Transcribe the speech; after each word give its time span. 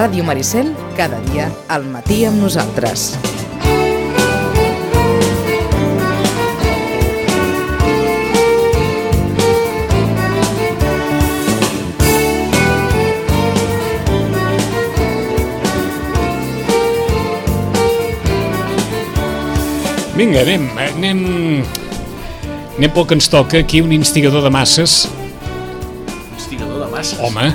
Ràdio 0.00 0.24
Maricel, 0.24 0.70
cada 0.96 1.18
dia 1.28 1.50
al 1.68 1.82
matí 1.84 2.22
amb 2.24 2.40
nosaltres. 2.40 3.18
Vinga, 20.16 20.40
anem, 20.46 20.64
anem... 20.86 21.20
Anem 22.78 22.96
pel 22.96 23.04
que 23.04 23.20
ens 23.20 23.28
toca, 23.28 23.60
aquí 23.60 23.84
un 23.84 23.92
instigador 23.92 24.48
de 24.48 24.54
masses. 24.56 25.10
Instigador 26.38 26.86
de 26.86 26.90
masses. 26.96 27.20
Home, 27.20 27.52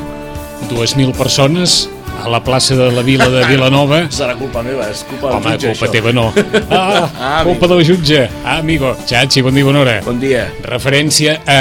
2.000 0.70 1.18
persones 1.18 1.88
a 2.24 2.30
la 2.30 2.40
plaça 2.44 2.76
de 2.76 2.92
la 2.92 3.02
Vila 3.04 3.28
de 3.30 3.44
Vilanova. 3.50 4.04
Serà 4.20 4.36
culpa 4.40 4.64
meva, 4.66 4.88
és 4.92 5.04
culpa 5.08 5.28
del 5.30 5.38
Home, 5.38 5.52
jutge, 5.55 5.74
culpa 5.74 5.86
això. 5.86 5.92
teva 5.92 6.14
no. 6.16 6.28
Ah, 6.70 7.10
Ah, 7.20 7.41
culpa 7.46 7.68
del 7.68 7.84
jutge. 7.86 8.24
Ah, 8.44 8.58
amigo. 8.60 8.96
Chachi, 9.05 9.41
bon 9.46 9.54
dia, 9.55 9.66
bona 9.68 9.82
hora. 9.84 9.98
Bon 10.05 10.20
dia. 10.20 10.48
Referència 10.66 11.40
a... 11.46 11.60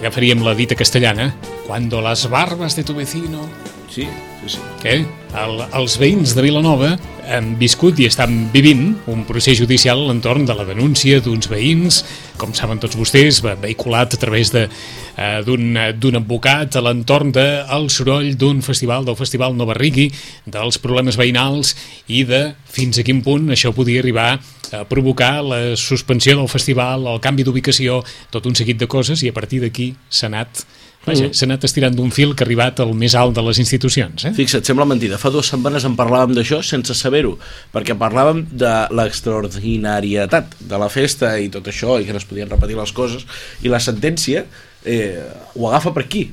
Agafaríem 0.00 0.42
la 0.42 0.54
dita 0.58 0.74
castellana. 0.74 1.34
Cuando 1.66 2.00
las 2.02 2.28
barbas 2.28 2.74
de 2.76 2.82
tu 2.84 2.94
vecino... 2.94 3.46
Sí, 3.88 4.08
sí, 4.42 4.48
sí. 4.56 4.58
Què? 4.82 5.04
El, 5.32 5.62
els 5.78 5.94
veïns 5.96 6.34
de 6.36 6.42
Vilanova 6.44 6.90
han 7.32 7.54
viscut 7.56 7.96
i 8.02 8.04
estan 8.04 8.50
vivint 8.52 8.90
un 9.08 9.22
procés 9.24 9.56
judicial 9.56 10.02
a 10.02 10.08
l'entorn 10.10 10.44
de 10.44 10.52
la 10.58 10.66
denúncia 10.68 11.22
d'uns 11.24 11.48
veïns, 11.48 12.02
com 12.36 12.52
saben 12.52 12.80
tots 12.82 12.98
vostès, 13.00 13.38
ve- 13.40 13.54
vehiculat 13.62 14.12
a 14.12 14.20
través 14.20 14.50
eh, 14.58 14.66
d'un 15.46 16.18
advocat 16.20 16.76
a 16.76 16.82
l'entorn 16.84 17.32
del 17.32 17.88
soroll 17.88 18.34
d'un 18.36 18.60
festival, 18.60 19.06
del 19.08 19.16
Festival 19.16 19.56
Nova 19.56 19.72
Rigui, 19.78 20.10
dels 20.44 20.76
problemes 20.82 21.16
veïnals 21.16 21.72
i 22.12 22.26
de 22.28 22.42
fins 22.68 23.00
a 23.00 23.06
quin 23.06 23.22
punt 23.24 23.48
això 23.56 23.72
podia 23.72 24.04
arribar 24.04 24.34
a 24.72 24.84
provocar 24.88 25.40
la 25.44 25.62
suspensió 25.80 26.36
del 26.36 26.48
festival, 26.48 27.06
el 27.08 27.20
canvi 27.24 27.44
d'ubicació, 27.44 28.02
tot 28.32 28.44
un 28.48 28.54
seguit 28.56 28.76
de 28.80 28.88
coses 28.88 29.24
i 29.24 29.32
a 29.32 29.36
partir 29.36 29.60
d'aquí 29.64 29.94
s'ha 30.10 30.28
anat 30.28 30.64
Vaja, 31.02 31.32
s'ha 31.34 31.46
anat 31.48 31.64
estirant 31.66 31.96
d'un 31.98 32.12
fil 32.14 32.36
que 32.36 32.44
ha 32.44 32.46
arribat 32.46 32.78
al 32.84 32.92
més 32.94 33.16
alt 33.18 33.34
de 33.34 33.42
les 33.42 33.58
institucions. 33.58 34.28
Eh? 34.28 34.30
Fixa't, 34.36 34.62
sembla 34.68 34.86
mentida. 34.86 35.18
Fa 35.18 35.32
dues 35.34 35.50
setmanes 35.50 35.86
en 35.88 35.96
parlàvem 35.98 36.36
d'això 36.36 36.60
sense 36.66 36.94
saber-ho, 36.94 37.34
perquè 37.74 37.96
parlàvem 37.98 38.44
de 38.52 38.74
l'extraordinarietat 38.94 40.54
de 40.60 40.78
la 40.78 40.90
festa 40.92 41.34
i 41.42 41.50
tot 41.50 41.66
això, 41.72 41.98
i 41.98 42.06
que 42.06 42.14
no 42.14 42.22
es 42.22 42.28
podien 42.28 42.50
repetir 42.50 42.78
les 42.78 42.94
coses, 42.94 43.26
i 43.66 43.72
la 43.72 43.82
sentència 43.82 44.46
eh, 44.86 45.18
ho 45.56 45.68
agafa 45.68 45.94
per 45.96 46.06
aquí 46.06 46.26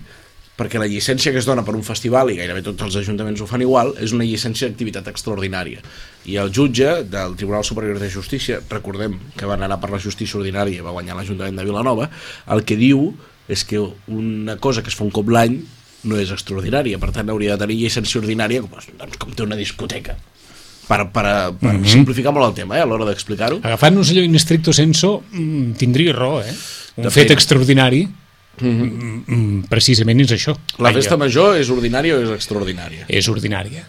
perquè 0.59 0.75
la 0.75 0.89
llicència 0.91 1.31
que 1.31 1.39
es 1.39 1.47
dona 1.47 1.63
per 1.63 1.71
un 1.77 1.85
festival, 1.87 2.33
i 2.33 2.35
gairebé 2.35 2.59
tots 2.65 2.83
els 2.83 2.97
ajuntaments 2.99 3.39
ho 3.39 3.47
fan 3.47 3.63
igual, 3.63 3.93
és 4.03 4.11
una 4.11 4.27
llicència 4.27 4.67
d'activitat 4.67 5.07
extraordinària. 5.07 5.79
I 6.27 6.35
el 6.41 6.51
jutge 6.51 6.97
del 7.07 7.37
Tribunal 7.39 7.63
Superior 7.63 7.95
de 8.01 8.09
Justícia, 8.11 8.59
recordem 8.67 9.15
que 9.39 9.47
van 9.47 9.63
anar 9.63 9.79
per 9.79 9.93
la 9.93 10.01
justícia 10.03 10.35
ordinària 10.41 10.81
i 10.81 10.83
va 10.83 10.91
guanyar 10.91 11.15
l'Ajuntament 11.15 11.61
de 11.61 11.67
Vilanova, 11.69 12.09
el 12.51 12.65
que 12.67 12.75
diu 12.75 13.13
és 13.49 13.65
que 13.65 13.81
una 14.07 14.57
cosa 14.61 14.83
que 14.85 14.89
es 14.93 14.95
fa 14.95 15.03
un 15.03 15.11
cop 15.11 15.29
l'any 15.33 15.57
no 16.07 16.19
és 16.21 16.31
extraordinària, 16.31 16.99
per 17.01 17.11
tant 17.11 17.29
hauria 17.29 17.57
de 17.57 17.65
tenir 17.65 17.79
llicència 17.81 18.21
ordinària 18.21 18.61
com, 18.63 18.71
doncs, 18.71 19.17
com 19.19 19.33
té 19.35 19.43
una 19.43 19.57
discoteca 19.59 20.15
per, 20.89 21.01
per, 21.13 21.25
per 21.59 21.73
mm 21.73 21.81
-hmm. 21.81 21.91
simplificar 21.91 22.31
molt 22.33 22.47
el 22.47 22.55
tema 22.61 22.77
eh, 22.77 22.81
a 22.81 22.85
l'hora 22.85 23.05
d'explicar-ho 23.05 23.59
Agafant-nos 23.61 24.11
allò 24.11 24.23
in 24.23 24.39
stricto 24.39 24.73
senso, 24.73 25.23
mm, 25.31 25.73
tindria 25.77 26.13
raó, 26.13 26.41
eh? 26.41 26.55
Un 26.95 27.03
De 27.03 27.09
fet 27.09 27.27
fet. 27.27 27.31
extraordinari, 27.31 28.07
mm 28.61 29.23
-hmm. 29.27 29.67
precisament 29.67 30.19
és 30.21 30.31
això. 30.31 30.55
la 30.77 30.91
festa 30.93 31.17
major 31.17 31.57
és 31.57 31.69
ordinària 31.69 32.15
o 32.15 32.21
és 32.21 32.29
extraordinària? 32.29 33.05
És 33.07 33.27
ordinària. 33.27 33.83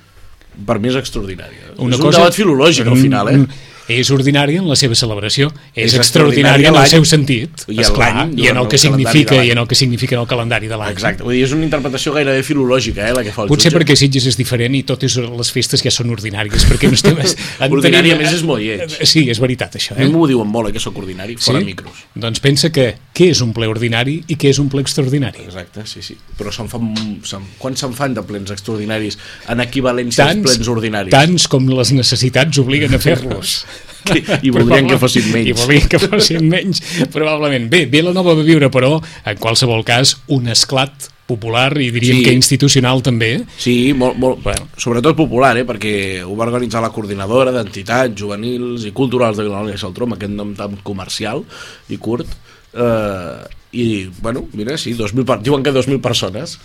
per 0.67 0.79
mi 0.79 0.89
és 0.89 0.97
extraordinària 0.97 1.73
Una 1.77 1.95
és 1.95 2.01
cosa- 2.01 2.19
un 2.19 2.25
debat 2.25 2.35
filològic 2.35 2.87
al 2.87 2.97
final 2.97 3.29
eh? 3.29 3.37
mm, 3.37 3.49
És 3.89 4.11
ordinària 4.15 4.61
en 4.61 4.69
la 4.69 4.77
seva 4.79 4.95
celebració, 4.95 5.51
és, 5.75 5.93
És 5.93 5.95
extraordinària 5.99 6.69
en 6.69 6.77
el 6.77 6.87
seu 6.87 7.05
sentit, 7.05 7.65
i 7.69 7.81
esclar, 7.81 8.29
i 8.37 8.49
en 8.49 8.57
el 8.61 8.69
que 8.71 8.79
significa 8.79 9.41
i 9.45 9.51
en 9.51 9.59
el 9.59 9.67
que 9.67 9.75
significa 9.75 10.15
en 10.15 10.23
el 10.23 10.29
calendari 10.31 10.69
de 10.69 10.77
l'any. 10.77 10.93
exacte, 10.93 11.25
vull 11.25 11.35
dir, 11.35 11.45
és 11.45 11.53
una 11.57 11.65
interpretació 11.65 12.13
gairebé 12.15 12.43
filològica 12.47 13.09
eh, 13.09 13.15
la 13.17 13.25
que 13.27 13.33
fa 13.33 13.45
el 13.45 13.49
Potser 13.49 13.71
jutge 13.73 13.79
perquè 13.79 13.97
Sitges 13.97 14.27
és 14.31 14.39
diferent 14.39 14.75
i 14.79 14.83
totes 14.87 15.17
les 15.17 15.53
festes 15.53 15.83
ja 15.83 15.91
són 15.91 16.11
ordinàries, 16.15 16.67
perquè 16.71 16.91
temes... 17.03 17.37
en 17.61 17.73
Ordinària, 17.81 18.17
més, 18.19 18.33
és 18.35 18.45
molt 18.47 18.63
lleig. 18.63 18.95
Sí, 19.09 19.27
és 19.31 19.41
veritat, 19.43 19.77
això. 19.81 19.97
a 19.97 20.01
mi 20.01 20.07
Eh? 20.07 20.13
m'ho 20.13 20.27
diuen 20.29 20.49
molt, 20.49 20.71
eh, 20.71 20.73
que 20.77 20.83
sóc 20.83 20.97
ordinari, 20.99 21.37
fora 21.37 21.61
Sí? 21.61 21.65
micros 21.65 22.05
Doncs 22.15 22.41
pensa 22.41 22.71
que 22.71 22.95
què 23.15 23.31
és 23.35 23.41
un 23.45 23.53
ple 23.53 23.67
ordinari 23.71 24.21
i 24.29 24.37
què 24.41 24.51
és 24.51 24.59
un 24.63 24.69
ple 24.73 24.83
extraordinari. 24.85 25.43
Exacte, 25.45 25.85
sí, 25.87 26.03
sí. 26.03 26.17
Però 26.39 26.53
se'n 26.55 26.69
fan, 26.73 26.91
se'n, 27.27 27.45
quan 27.59 27.77
se'n 27.77 27.93
fan 27.97 28.15
de 28.17 28.23
plens 28.27 28.51
extraordinaris 28.55 29.19
en 29.49 29.61
equivalència 29.61 30.29
als 30.31 30.41
plens 30.47 30.71
ordinaris? 30.73 31.13
tants 31.13 31.47
com 31.51 31.69
les 31.69 31.93
necessitats 31.97 32.59
obliguen 32.63 32.95
a 32.95 33.01
fer-los. 33.03 33.65
I 34.47 34.51
voldrien 34.51 34.87
que 34.89 34.99
fossin 34.99 35.31
menys. 35.33 35.49
I 35.49 35.53
voldrien 35.53 35.89
que 35.89 35.99
fossin 36.03 36.49
menys, 36.49 36.83
probablement. 37.13 37.69
Bé, 37.71 37.87
Vilanova 37.87 38.35
va 38.35 38.43
viure, 38.47 38.71
però, 38.71 38.99
en 39.25 39.39
qualsevol 39.39 39.85
cas, 39.85 40.17
un 40.29 40.49
esclat 40.49 41.09
popular 41.31 41.77
i 41.79 41.93
diríem 41.95 42.17
Sí. 42.19 42.25
que 42.27 42.33
institucional 42.35 43.03
també. 43.07 43.45
Sí, 43.57 43.93
molt, 43.95 44.17
molt, 44.19 44.41
Bueno. 44.43 44.67
sobretot 44.77 45.15
popular, 45.15 45.57
eh, 45.59 45.65
perquè 45.65 46.25
ho 46.27 46.35
va 46.35 46.47
organitzar 46.49 46.83
la 46.83 46.91
coordinadora 46.91 47.53
d'entitats 47.55 48.19
juvenils 48.19 48.85
i 48.85 48.91
culturals 48.91 49.37
de 49.39 49.45
Vilanova 49.45 49.71
i 49.71 49.77
la 49.79 49.79
amb 50.09 50.15
aquest 50.15 50.33
nom 50.33 50.55
tan 50.59 50.75
comercial 50.83 51.45
i 51.89 51.97
curt. 51.99 52.27
Eh, 52.75 53.45
I, 53.73 54.11
bueno, 54.21 54.49
mira, 54.53 54.77
sí, 54.77 54.95
2.000, 54.95 55.25
per- 55.25 55.41
diuen 55.43 55.63
que 55.63 55.71
2.000 55.71 56.01
persones. 56.01 56.59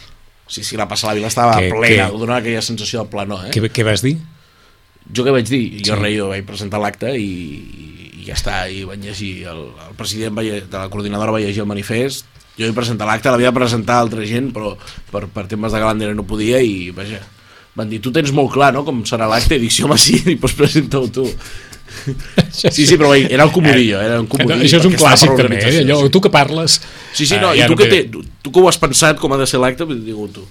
Sí, 0.47 0.63
sí, 0.63 0.75
la 0.75 0.87
Passa 0.87 1.07
la 1.07 1.13
Vila 1.13 1.27
estava 1.27 1.59
Que- 1.59 1.69
plena, 1.69 2.09
que- 2.09 2.17
donava 2.17 2.39
aquella 2.39 2.61
sensació 2.63 3.03
de 3.03 3.09
planor, 3.09 3.45
eh? 3.45 3.51
Què, 3.51 3.69
què 3.71 3.83
vas 3.85 4.01
dir? 4.01 4.17
Jo 5.13 5.23
què 5.25 5.31
vaig 5.35 5.45
dir? 5.49 5.63
Jo 5.85 5.95
Sí. 5.99 6.15
jo 6.17 6.29
vaig 6.31 6.45
presentar 6.47 6.79
l'acte 6.81 7.11
i, 7.17 7.25
i, 7.25 8.09
i 8.21 8.25
ja 8.25 8.33
està, 8.33 8.63
i 8.71 8.83
vaig 8.87 9.03
llegir, 9.05 9.45
el, 9.51 9.67
el 9.89 9.93
president 9.99 10.33
va, 10.37 10.41
de 10.41 10.65
la 10.71 10.89
coordinadora 10.89 11.31
va 11.35 11.39
llegir 11.43 11.61
el 11.61 11.69
manifest, 11.69 12.25
jo 12.57 12.65
vaig 12.65 12.73
presentar 12.75 13.05
l'acte, 13.05 13.29
l'havia 13.29 13.51
de 13.51 13.59
presentar 13.59 13.99
altra 14.01 14.25
gent, 14.25 14.49
però 14.55 14.73
per, 15.11 15.27
per 15.27 15.45
temes 15.51 15.71
de 15.75 15.79
calendari 15.83 16.15
no 16.17 16.23
podia 16.25 16.61
i, 16.63 16.89
vaja, 16.95 17.19
van 17.75 17.89
dir, 17.91 17.99
tu 18.01 18.11
tens 18.15 18.31
molt 18.31 18.51
clar, 18.53 18.73
no?, 18.73 18.83
com 18.87 19.03
serà 19.05 19.27
l'acte, 19.29 19.55
i 19.59 19.59
dic, 19.67 19.71
sí, 19.75 19.83
home, 19.83 19.97
sí, 19.99 20.17
i 20.33 20.35
doncs 20.41 20.55
presenta-ho 20.57 21.07
tu. 21.13 21.27
Sí, 22.51 22.85
sí, 22.87 22.97
però 22.97 23.13
era 23.15 23.43
el 23.45 23.51
comodillo, 23.53 23.99
era 24.01 24.19
un 24.19 24.27
comodillo. 24.27 24.63
Això 24.65 24.79
és 24.81 24.87
un 24.89 24.95
clàssic 24.97 25.35
també, 25.37 25.59
eh? 25.61 25.83
allò, 25.83 25.99
tu 26.11 26.19
que 26.23 26.31
parles... 26.33 26.79
Sí, 27.13 27.25
sí, 27.27 27.35
eh, 27.37 27.41
no, 27.41 27.53
ja 27.55 27.67
i 27.67 27.69
tu, 27.71 27.75
que 27.79 27.85
té- 27.87 28.01
té, 28.09 28.23
tu, 28.41 28.51
que 28.51 28.59
ho 28.63 28.67
has 28.71 28.79
pensat 28.81 29.19
com 29.21 29.31
ha 29.35 29.37
de 29.39 29.45
ser 29.47 29.59
l'acte, 29.61 29.85
digue 29.85 30.27
tu. 30.33 30.43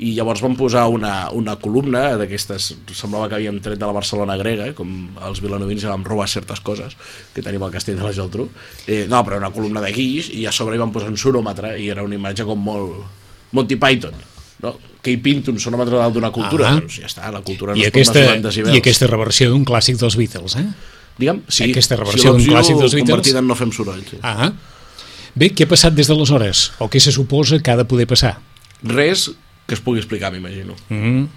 I 0.00 0.14
llavors 0.16 0.40
van 0.40 0.54
posar 0.56 0.86
una, 0.88 1.28
una 1.36 1.56
columna 1.60 2.16
d'aquestes, 2.16 2.70
semblava 2.96 3.26
que 3.28 3.34
havíem 3.36 3.58
tret 3.60 3.76
de 3.78 3.84
la 3.84 3.92
Barcelona 3.92 4.36
grega, 4.40 4.70
com 4.74 5.10
els 5.28 5.42
vilanovins 5.44 5.82
ja 5.84 5.90
vam 5.92 6.04
robar 6.06 6.24
certes 6.32 6.62
coses 6.64 6.94
que 7.34 7.42
tenim 7.44 7.62
al 7.66 7.72
castell 7.74 7.98
de 7.98 8.06
la 8.06 8.12
Geltrú. 8.16 8.46
Eh, 8.86 9.04
no, 9.10 9.20
però 9.26 9.36
una 9.36 9.50
columna 9.52 9.82
de 9.84 9.90
guix 9.92 10.30
i 10.32 10.46
a 10.48 10.52
sobre 10.56 10.76
hi 10.78 10.80
van 10.80 10.92
posar 10.94 11.10
un 11.12 11.18
sonòmetre 11.20 11.74
i 11.82 11.90
era 11.92 12.02
una 12.06 12.16
imatge 12.16 12.46
com 12.48 12.62
molt 12.64 13.02
Monty 13.52 13.76
Python. 13.76 14.14
No? 14.62 14.72
Que 15.02 15.12
hi 15.12 15.18
pinta 15.20 15.50
un 15.52 15.60
sonòmetre 15.60 15.96
dalt 16.00 16.14
d'una 16.16 16.30
cultura, 16.32 16.70
Ah. 16.70 16.78
doncs 16.80 16.96
ja 17.00 17.06
està, 17.08 17.28
la 17.32 17.40
cultura 17.44 17.72
no 17.74 17.78
I 17.80 17.84
es 17.84 17.92
aquesta, 17.92 18.20
pot 18.24 18.42
mesurar. 18.48 18.74
I 18.74 18.78
aquesta 18.80 19.06
reversió 19.06 19.50
d'un 19.50 19.64
clàssic 19.68 19.96
dels 20.00 20.16
Beatles, 20.16 20.56
eh? 20.56 20.64
Digue'm, 21.20 21.42
sí, 21.48 21.64
aquesta 21.70 21.96
si 21.96 22.00
reversió 22.00 22.30
d'un 22.32 22.40
l'opció 22.40 22.52
clàssic 22.56 22.78
dels 22.80 22.94
Beatles- 22.94 23.10
convertida 23.10 23.38
en 23.40 23.46
no 23.48 23.54
fem 23.56 23.72
soroll. 23.72 24.00
Sí. 24.08 24.16
Ah. 24.22 24.52
Bé, 25.34 25.52
què 25.54 25.64
ha 25.64 25.68
passat 25.68 25.92
des 25.94 26.08
d'aleshores? 26.08 26.72
O 26.80 26.88
què 26.88 27.00
se 27.00 27.12
suposa 27.12 27.60
que 27.60 27.70
ha 27.70 27.76
de 27.76 27.84
poder 27.84 28.06
passar? 28.06 28.38
Res 28.82 29.30
que 29.70 29.76
es 29.78 29.82
pugui 29.86 30.02
explicar, 30.02 30.32
m'imagino. 30.34 30.74
Mm. 30.90 31.28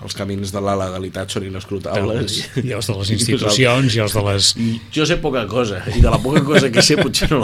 Els 0.00 0.14
camins 0.16 0.48
de 0.48 0.60
la 0.64 0.72
legalitat 0.80 1.28
són 1.28 1.44
inescrutables. 1.44 2.38
I 2.64 2.70
els 2.72 2.86
de 2.88 2.94
les 2.96 3.10
institucions, 3.18 3.92
i 3.92 4.00
els 4.00 4.14
de 4.16 4.22
les... 4.30 4.46
I 4.56 4.70
jo 4.96 5.04
sé 5.04 5.18
poca 5.20 5.42
cosa, 5.50 5.82
i 5.92 6.00
de 6.00 6.08
la 6.08 6.16
poca 6.24 6.40
cosa 6.46 6.70
que 6.72 6.80
sé 6.80 6.96
potser 6.96 7.28
no 7.34 7.42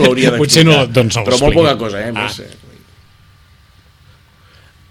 l'hauria 0.00 0.30
no 0.32 0.38
Potser 0.40 0.64
no 0.64 0.78
doncs 0.88 1.18
no 1.20 1.26
Però 1.28 1.36
molt 1.44 1.58
poca 1.60 1.74
cosa, 1.82 2.00
eh? 2.00 2.14
Ah. 2.16 2.30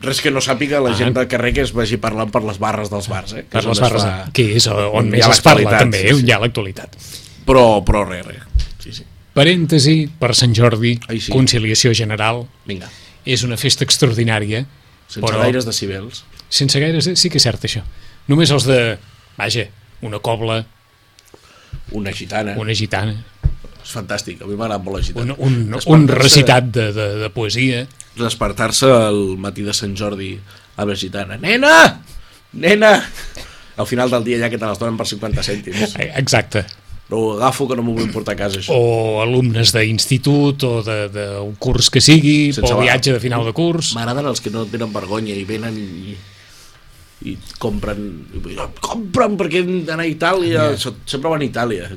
Res 0.06 0.22
que 0.24 0.32
no 0.32 0.40
sàpiga 0.40 0.80
la 0.80 0.94
Ah. 0.94 0.96
gent 1.02 1.18
del 1.18 1.28
carrer 1.28 1.50
que 1.58 1.62
es 1.66 1.74
vagi 1.76 1.98
parlant 2.00 2.30
per 2.32 2.44
les 2.46 2.60
barres 2.62 2.90
dels 2.94 3.10
bars, 3.12 3.34
eh? 3.34 3.42
Que 3.50 3.58
Per 3.58 3.66
les 3.66 3.78
es 3.78 3.82
barres, 3.84 4.04
fa- 4.06 4.30
que 4.32 4.46
és 4.56 4.68
on 4.70 5.10
més 5.10 5.26
es 5.28 5.42
parla 5.44 5.74
també, 5.80 6.06
sí, 6.06 6.08
sí. 6.08 6.14
on 6.22 6.28
hi 6.30 6.32
ha 6.32 6.40
l'actualitat. 6.40 6.96
Però, 7.46 7.84
però 7.84 8.06
res, 8.08 8.26
res. 8.26 8.46
Sí, 8.80 8.94
sí. 8.94 9.04
Parèntesi, 9.34 9.98
per 10.20 10.34
Sant 10.36 10.54
Jordi, 10.56 10.94
Ai, 11.10 11.20
sí. 11.20 11.32
conciliació 11.34 11.92
general, 11.94 12.46
Vinga. 12.66 12.88
És 13.26 13.44
una 13.44 13.58
festa 13.58 13.84
extraordinària, 13.84 14.66
Sense 15.10 15.26
però 15.26 15.40
gaires 15.42 15.66
decibels. 15.66 16.24
sense 16.50 16.80
gaires... 16.80 17.10
Sí 17.16 17.30
que 17.30 17.38
és 17.38 17.44
cert, 17.44 17.64
això. 17.66 17.82
Només 18.30 18.52
els 18.54 18.66
de, 18.70 18.98
vaja, 19.38 19.66
una 20.06 20.20
cobla, 20.20 20.64
Una 21.92 22.12
gitana. 22.14 22.54
una 22.62 22.74
gitana, 22.78 23.16
És 23.84 23.92
fantàstic, 23.96 24.42
a 24.44 24.46
mi 24.46 24.54
m'ha 24.56 24.66
agradat 24.68 24.84
molt 24.86 24.98
la 25.00 25.04
gitana. 25.04 25.36
un, 25.40 25.56
un, 25.74 25.80
un 25.96 26.08
recitat 26.08 26.64
de, 26.70 26.92
de, 26.94 27.06
de 27.24 27.30
poesia. 27.34 27.88
Despertar-se 28.20 28.86
el 28.86 29.38
matí 29.42 29.64
de 29.66 29.74
Sant 29.74 29.96
Jordi 29.98 30.36
a 30.78 30.86
la 30.86 30.96
gitana. 30.96 31.38
Nena! 31.42 32.02
Nena! 32.54 32.92
Al 33.80 33.88
final 33.88 34.10
del 34.12 34.24
dia 34.28 34.38
ja 34.44 34.50
que 34.52 34.58
te 34.60 34.68
les 34.68 34.78
donen 34.78 34.98
per 35.00 35.08
50 35.08 35.42
cèntims. 35.46 35.96
Exacte. 36.20 36.66
Però 37.10 37.20
ho 37.24 37.30
agafo 37.40 37.66
que 37.68 37.76
no 37.76 37.82
m'ho 37.82 37.96
vull 37.98 38.12
portar 38.14 38.36
a 38.36 38.38
casa, 38.38 38.60
això. 38.62 38.70
O 38.78 39.20
alumnes 39.24 39.72
d'institut 39.74 40.62
o 40.64 40.84
de- 40.86 41.08
d'un 41.10 41.56
curs 41.58 41.90
que 41.90 42.00
sigui, 42.06 42.54
Sense 42.54 42.70
o 42.72 42.80
viatge 42.80 43.12
de 43.16 43.20
final 43.20 43.44
de 43.44 43.54
curs. 43.58 43.96
M'agraden 43.98 44.28
els 44.30 44.40
que 44.46 44.52
no 44.54 44.68
tenen 44.70 44.94
vergonya 44.94 45.34
i 45.34 45.44
venen 45.50 45.74
i, 45.74 46.14
i 47.26 47.34
compren 47.60 47.98
compren 48.80 49.34
perquè 49.36 49.60
hem 49.60 49.72
d'anar 49.88 50.06
a 50.06 50.08
Itàlia 50.08 50.70
yeah. 50.70 50.94
sempre 51.10 51.28
van 51.34 51.42
a 51.42 51.48
Itàlia. 51.50 51.90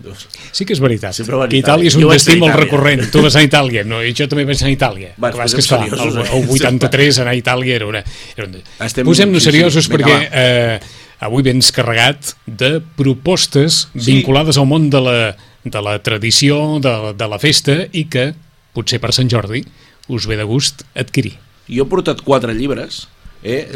Sí 0.51 0.65
que 0.67 0.73
és 0.75 0.81
veritat. 0.83 1.15
Sempre 1.15 1.37
van 1.39 1.47
a 1.47 1.53
que 1.53 1.61
Itàlia 1.61 1.87
és 1.93 1.95
Itàlia. 1.95 2.09
un 2.09 2.17
destí 2.17 2.39
molt 2.41 2.51
Itàlia. 2.55 2.65
recurrent. 2.65 3.05
Tu 3.13 3.23
vas 3.23 3.37
a 3.37 3.45
Itàlia, 3.45 3.85
no? 3.85 4.01
I 4.03 4.17
jo 4.19 4.27
també 4.33 4.45
vaig 4.49 4.59
anar 4.65 4.73
a 4.73 4.75
Itàlia. 4.75 5.13
Va, 5.23 5.31
que 5.31 5.45
que, 5.45 5.63
seriosos, 5.63 6.17
el, 6.17 6.25
eh? 6.25 6.41
el 6.41 6.51
83 6.57 7.21
anar 7.23 7.37
a 7.37 7.39
Itàlia 7.39 7.77
era 7.77 7.87
una... 7.87 8.03
Era. 8.35 8.49
Estem- 8.81 9.07
Posem-nos 9.07 9.45
sí, 9.45 9.51
sí, 9.51 9.53
seriosos 9.53 9.87
vinga, 9.89 10.09
perquè 10.09 10.19
va. 10.19 10.43
eh, 10.43 10.81
avui 11.23 11.45
vens 11.47 11.71
carregat 11.75 12.35
de 12.47 12.81
propostes 12.99 13.87
Sí. 13.95 14.13
vinculades 14.17 14.59
al 14.59 14.67
món 14.67 14.91
de 14.91 15.01
la, 15.01 15.17
de 15.65 15.83
la 15.85 15.97
tradició, 16.03 16.79
de, 16.83 16.95
de 17.15 17.29
la 17.31 17.39
festa 17.39 17.85
i 17.93 18.05
que, 18.11 18.33
potser 18.75 18.99
per 19.01 19.13
Sant 19.15 19.31
Jordi, 19.31 19.65
us 20.09 20.27
ve 20.27 20.37
de 20.41 20.45
gust 20.49 20.83
adquirir. 20.99 21.37
jo 21.71 21.85
he 21.85 21.89
portat 21.89 22.21
quatre 22.27 22.53
llibres 22.59 23.07
eh? 23.43 23.69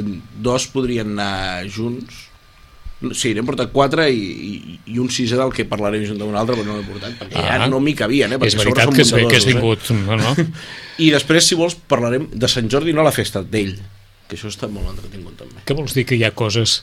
dos 0.43 0.67
podrien 0.73 1.15
anar 1.19 1.67
junts 1.71 2.25
Sí, 3.13 3.35
n'he 3.37 3.43
portat 3.45 3.69
quatre 3.75 4.07
i, 4.09 4.17
i, 4.25 4.79
i 4.95 4.99
un 4.99 5.11
sisè 5.13 5.37
del 5.37 5.51
que 5.53 5.67
parlarem 5.69 6.01
junt 6.09 6.17
d'un 6.17 6.33
altre, 6.35 6.55
però 6.57 6.65
no 6.65 6.79
l'he 6.79 6.87
portat, 6.89 7.13
perquè 7.21 7.37
Ah. 7.37 7.59
ja 7.61 7.67
no 7.69 7.77
m'hi 7.79 7.93
cabien, 7.95 8.33
eh? 8.33 8.39
Perquè 8.41 8.55
és 8.55 8.57
veritat 8.57 8.89
que, 8.97 9.03
has, 9.05 9.11
que 9.13 9.37
has 9.37 9.45
vingut... 9.45 9.91
No, 9.93 10.17
no. 10.17 10.31
Eh? 10.41 10.47
I 11.05 11.11
després, 11.13 11.45
si 11.45 11.55
vols, 11.61 11.77
parlarem 11.77 12.25
de 12.33 12.49
Sant 12.49 12.71
Jordi, 12.73 12.95
no 12.97 13.05
la 13.05 13.13
festa, 13.13 13.43
d'ell, 13.45 13.75
que 14.31 14.39
això 14.39 14.49
està 14.49 14.65
molt 14.73 14.89
entretingut 14.95 15.37
també, 15.37 15.61
Què 15.69 15.77
vols 15.77 15.93
dir 15.93 16.07
que 16.09 16.17
hi 16.17 16.25
ha 16.25 16.33
coses... 16.33 16.79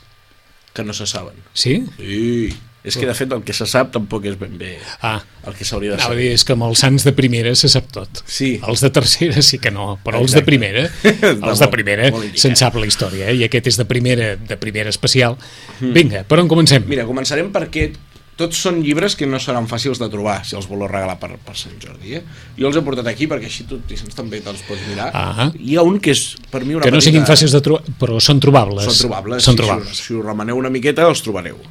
que 0.74 0.84
no 0.84 0.94
se 0.94 1.06
saben. 1.08 1.36
Sí? 1.54 1.84
Sí, 1.98 2.54
és 2.84 2.98
que 3.00 3.06
de 3.08 3.14
fet 3.16 3.32
el 3.32 3.44
que 3.48 3.54
se 3.56 3.64
sap 3.70 3.94
tampoc 3.94 4.26
és 4.28 4.36
ben 4.40 4.58
bé 4.60 4.74
Ah, 5.02 5.22
el 5.48 5.54
que 5.56 5.64
s'hauria 5.64 5.94
de 5.96 6.02
saber. 6.04 6.18
dir, 6.18 6.32
és 6.36 6.44
que 6.44 6.52
amb 6.58 6.66
els 6.68 6.80
sants 6.84 7.06
de 7.08 7.14
primera 7.16 7.54
se 7.56 7.70
sap 7.72 7.88
tot. 7.96 8.24
Sí. 8.28 8.60
Els 8.68 8.82
de 8.84 8.90
tercera 8.92 9.42
sí 9.42 9.60
que 9.60 9.72
no, 9.72 10.00
però 10.04 10.20
els 10.20 10.34
Exacte. 10.34 10.42
de 10.42 10.46
primera, 10.46 10.84
Està 11.04 11.50
els 11.54 11.60
de 11.64 11.68
primera 11.72 12.10
se'n 12.36 12.58
sap 12.60 12.76
la 12.76 12.86
història, 12.90 13.30
eh? 13.32 13.36
i 13.40 13.44
aquest 13.48 13.68
és 13.72 13.78
de 13.80 13.86
primera, 13.86 14.34
de 14.36 14.58
primera 14.58 14.90
especial. 14.92 15.38
Vinga, 15.80 16.26
per 16.28 16.40
on 16.44 16.50
comencem? 16.52 16.84
Mira, 16.90 17.06
començarem 17.08 17.54
perquè 17.54 17.94
tots 18.40 18.60
són 18.66 18.80
llibres 18.84 19.16
que 19.20 19.28
no 19.30 19.40
seran 19.42 19.68
fàcils 19.70 20.02
de 20.02 20.10
trobar 20.14 20.40
si 20.48 20.58
els 20.58 20.68
voleu 20.70 20.90
regalar 20.90 21.18
per, 21.22 21.36
per 21.44 21.56
Sant 21.60 21.76
Jordi. 21.82 22.18
Eh? 22.18 22.24
Jo 22.58 22.70
els 22.70 22.80
he 22.80 22.84
portat 22.86 23.10
aquí 23.12 23.28
perquè 23.30 23.50
així 23.50 23.68
tu 23.70 23.80
Vicenç, 23.90 24.16
també 24.18 24.42
te'ls 24.44 24.64
pots 24.68 24.82
mirar. 24.90 25.12
Ah. 25.14 25.52
Hi 25.54 25.78
ha 25.78 25.86
un 25.86 26.00
que 26.04 26.16
és 26.16 26.26
per 26.50 26.64
mi 26.66 26.78
una 26.78 26.86
que 26.86 26.94
no 26.94 27.00
petita... 27.00 27.10
siguin 27.12 27.30
fàcils 27.30 27.54
de 27.54 27.62
trobar, 27.66 27.96
però 28.02 28.20
són 28.24 28.42
trobables. 28.44 28.90
Són 28.90 29.02
trobables. 29.06 29.46
Són 29.46 29.60
trobables. 29.60 29.96
Si, 29.98 30.10
si 30.10 30.20
us 30.20 30.26
remeneu 30.26 30.60
una 30.60 30.74
miqueta, 30.74 31.06
els 31.10 31.22
trobareu. 31.26 31.62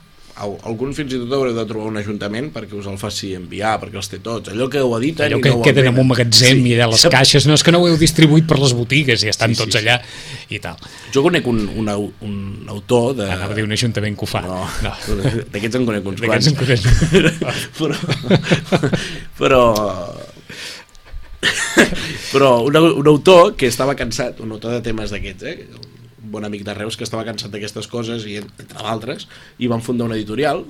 Al- 0.42 0.56
Algun 0.66 0.90
fins 0.96 1.12
i 1.14 1.18
tot 1.22 1.30
haureu 1.36 1.54
de 1.54 1.64
trobar 1.70 1.86
un 1.92 1.98
ajuntament 2.00 2.48
perquè 2.54 2.74
us 2.78 2.88
el 2.90 2.96
faci 2.98 3.32
enviar, 3.38 3.76
perquè 3.82 3.98
els 4.00 4.08
té 4.10 4.18
tots. 4.24 4.50
Allò 4.50 4.66
que 4.72 4.80
ho 4.82 4.90
editen 4.98 5.26
Allò 5.28 5.38
que 5.44 5.52
no 5.54 5.62
queden 5.62 5.88
en 5.92 6.00
un 6.02 6.08
magatzem 6.10 6.64
i 6.66 6.74
allà 6.76 6.88
les 6.92 7.04
caixes, 7.12 7.46
no 7.46 7.54
és 7.54 7.62
que 7.62 7.72
no 7.74 7.78
ho 7.82 7.86
heu 7.90 7.98
distribuït 8.00 8.48
per 8.50 8.58
les 8.62 8.74
botigues 8.74 9.22
i 9.22 9.30
estan 9.30 9.52
Sí, 9.54 9.60
sí, 9.60 9.62
tots 9.64 9.76
sí. 9.78 9.82
allà 9.82 10.00
i 10.50 10.58
tal. 10.64 10.76
Jo 11.14 11.22
conec 11.24 11.46
un, 11.46 11.62
un, 11.78 11.88
un 12.26 12.36
autor 12.74 13.14
de... 13.20 13.28
Anava 13.30 13.54
a 13.54 13.58
dir 13.60 13.64
un 13.68 13.72
ajuntament 13.78 14.18
que 14.18 14.26
ho 14.26 14.30
fa. 14.30 14.42
No, 14.46 14.60
no. 14.82 14.92
d'aquests 15.54 15.78
en 15.80 15.86
conec 15.88 16.10
uns 16.12 16.20
D'aquests 16.24 16.50
en 16.50 16.58
quants. 16.58 16.86
conec. 17.12 17.32
però, 17.78 17.96
però 19.38 19.62
però 22.32 22.50
un, 22.64 22.76
un 22.76 23.06
autor 23.10 23.54
que 23.58 23.66
estava 23.66 23.94
cansat, 23.98 24.40
un 24.44 24.52
autor 24.54 24.76
de 24.76 24.82
temes 24.84 25.10
d'aquests, 25.12 25.42
eh? 25.48 25.90
Bon 26.32 26.48
amic 26.48 26.64
de 26.66 26.74
Reus 26.78 26.98
que 26.98 27.06
estava 27.06 27.26
cansat 27.28 27.52
d'aquestes 27.52 27.88
coses 27.92 28.26
i 28.28 28.40
entre 28.40 28.80
d'altres, 28.80 29.28
i 29.58 29.70
van 29.70 29.84
fundar 29.84 30.08
una 30.08 30.18
editorial 30.18 30.64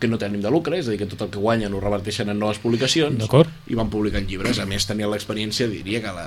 que 0.00 0.10
no 0.10 0.18
té 0.18 0.26
ànim 0.26 0.42
de 0.42 0.50
lucre, 0.52 0.78
és 0.80 0.88
a 0.88 0.92
dir, 0.92 0.98
que 1.00 1.08
tot 1.08 1.22
el 1.24 1.30
que 1.32 1.40
guanyen 1.40 1.72
ho 1.72 1.80
reverteixen 1.80 2.28
en 2.32 2.40
noves 2.40 2.60
publicacions 2.60 3.24
i 3.70 3.78
van 3.78 3.92
publicant 3.92 4.26
llibres. 4.28 4.60
A 4.60 4.66
més, 4.68 4.86
tenien 4.88 5.12
l'experiència, 5.12 5.68
diria 5.70 6.02
que 6.04 6.12
la, 6.12 6.26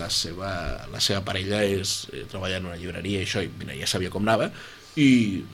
la, 0.00 0.08
seva, 0.10 0.50
la 0.92 1.02
seva 1.04 1.22
parella 1.26 1.62
és, 1.66 2.00
eh, 2.12 2.24
treballa 2.30 2.58
en 2.58 2.70
una 2.72 2.80
llibreria 2.80 3.22
i 3.22 3.28
això, 3.28 3.44
i 3.44 3.52
mira, 3.60 3.76
ja 3.78 3.88
sabia 3.90 4.10
com 4.14 4.24
anava, 4.26 4.50
i 4.98 5.08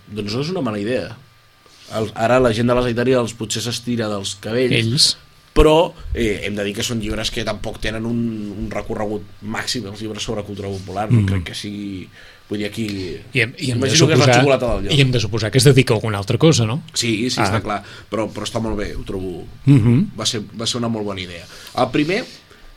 doncs 0.08 0.34
no 0.36 0.46
és 0.46 0.54
una 0.54 0.64
mala 0.64 0.80
idea. 0.80 1.10
El, 1.94 2.08
ara 2.16 2.40
la 2.40 2.54
gent 2.56 2.70
de 2.70 2.78
les 2.78 2.88
editorials 2.88 3.34
potser 3.36 3.60
s'estira 3.66 4.08
dels 4.08 4.38
cabells, 4.40 4.78
Ells. 4.78 5.10
Però 5.54 5.92
eh, 6.12 6.40
hem 6.44 6.56
de 6.58 6.64
dir 6.66 6.74
que 6.74 6.82
són 6.82 6.98
llibres 7.00 7.30
que 7.30 7.44
tampoc 7.46 7.78
tenen 7.80 8.04
un, 8.08 8.18
un 8.58 8.70
recorregut 8.74 9.22
màxim, 9.46 9.86
els 9.86 10.00
llibres 10.02 10.22
sobre 10.26 10.42
cultura 10.42 10.68
popular, 10.68 11.06
no 11.12 11.20
Mm. 11.22 11.26
crec 11.30 11.44
que 11.50 11.54
sigui... 11.54 12.08
Vull 12.48 12.58
dir, 12.60 12.66
aquí... 12.68 12.84
I 13.32 13.40
hem, 13.40 13.54
i 13.56 13.70
hem 13.72 13.78
de 13.80 13.86
Imagino 13.88 14.06
que 14.06 14.12
és 14.12 14.18
la 14.20 14.24
suposar, 14.26 14.34
xocolata 14.42 14.66
del 14.74 14.82
lloc. 14.84 14.92
I 14.92 15.00
hem 15.00 15.12
de 15.14 15.20
suposar 15.22 15.50
que 15.50 15.56
es 15.62 15.64
dedica 15.64 15.94
a 15.94 15.96
alguna 15.96 16.18
altra 16.18 16.36
cosa, 16.36 16.66
no? 16.68 16.82
Sí, 16.92 17.30
sí, 17.30 17.40
Ah. 17.40 17.46
està 17.48 17.62
clar, 17.64 17.78
però, 18.10 18.26
però 18.28 18.44
està 18.44 18.60
molt 18.60 18.76
bé, 18.76 18.90
ho 18.94 19.02
trobo... 19.08 19.46
Mhm. 19.64 20.10
va, 20.18 20.26
ser, 20.26 20.42
va 20.60 20.66
ser 20.66 20.76
una 20.82 20.90
molt 20.92 21.06
bona 21.06 21.22
idea. 21.22 21.46
El 21.80 21.88
primer, 21.94 22.24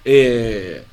eh, 0.05 0.83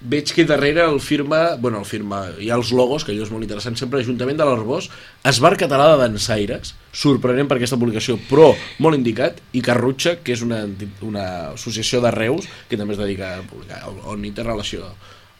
veig 0.00 0.28
que 0.34 0.44
darrere 0.44 0.84
el 0.84 1.00
firma, 1.00 1.56
bueno, 1.56 1.78
el 1.80 1.86
firma, 1.88 2.26
hi 2.38 2.50
ha 2.50 2.58
els 2.58 2.70
logos, 2.76 3.04
que 3.04 3.14
allò 3.14 3.24
és 3.24 3.32
molt 3.32 3.46
interessant, 3.46 3.78
sempre 3.80 4.02
Ajuntament 4.02 4.36
de 4.36 4.44
l'Arbós, 4.44 4.90
Esbar 5.24 5.54
Català 5.56 5.88
de 5.92 5.98
Dansaires, 6.02 6.74
sorprenent 6.92 7.48
per 7.48 7.56
aquesta 7.56 7.78
publicació, 7.80 8.18
però 8.28 8.50
molt 8.84 8.98
indicat, 8.98 9.40
i 9.56 9.62
Carrutxa, 9.64 10.18
que 10.22 10.36
és 10.36 10.44
una, 10.44 10.62
una 11.06 11.26
associació 11.54 12.02
de 12.04 12.12
Reus, 12.14 12.48
que 12.68 12.76
també 12.76 12.96
es 12.96 13.00
dedica 13.00 13.36
a 13.38 13.44
publicar, 13.48 13.82
on 14.12 14.24
hi 14.24 14.34
té 14.36 14.44
relació. 14.44 14.92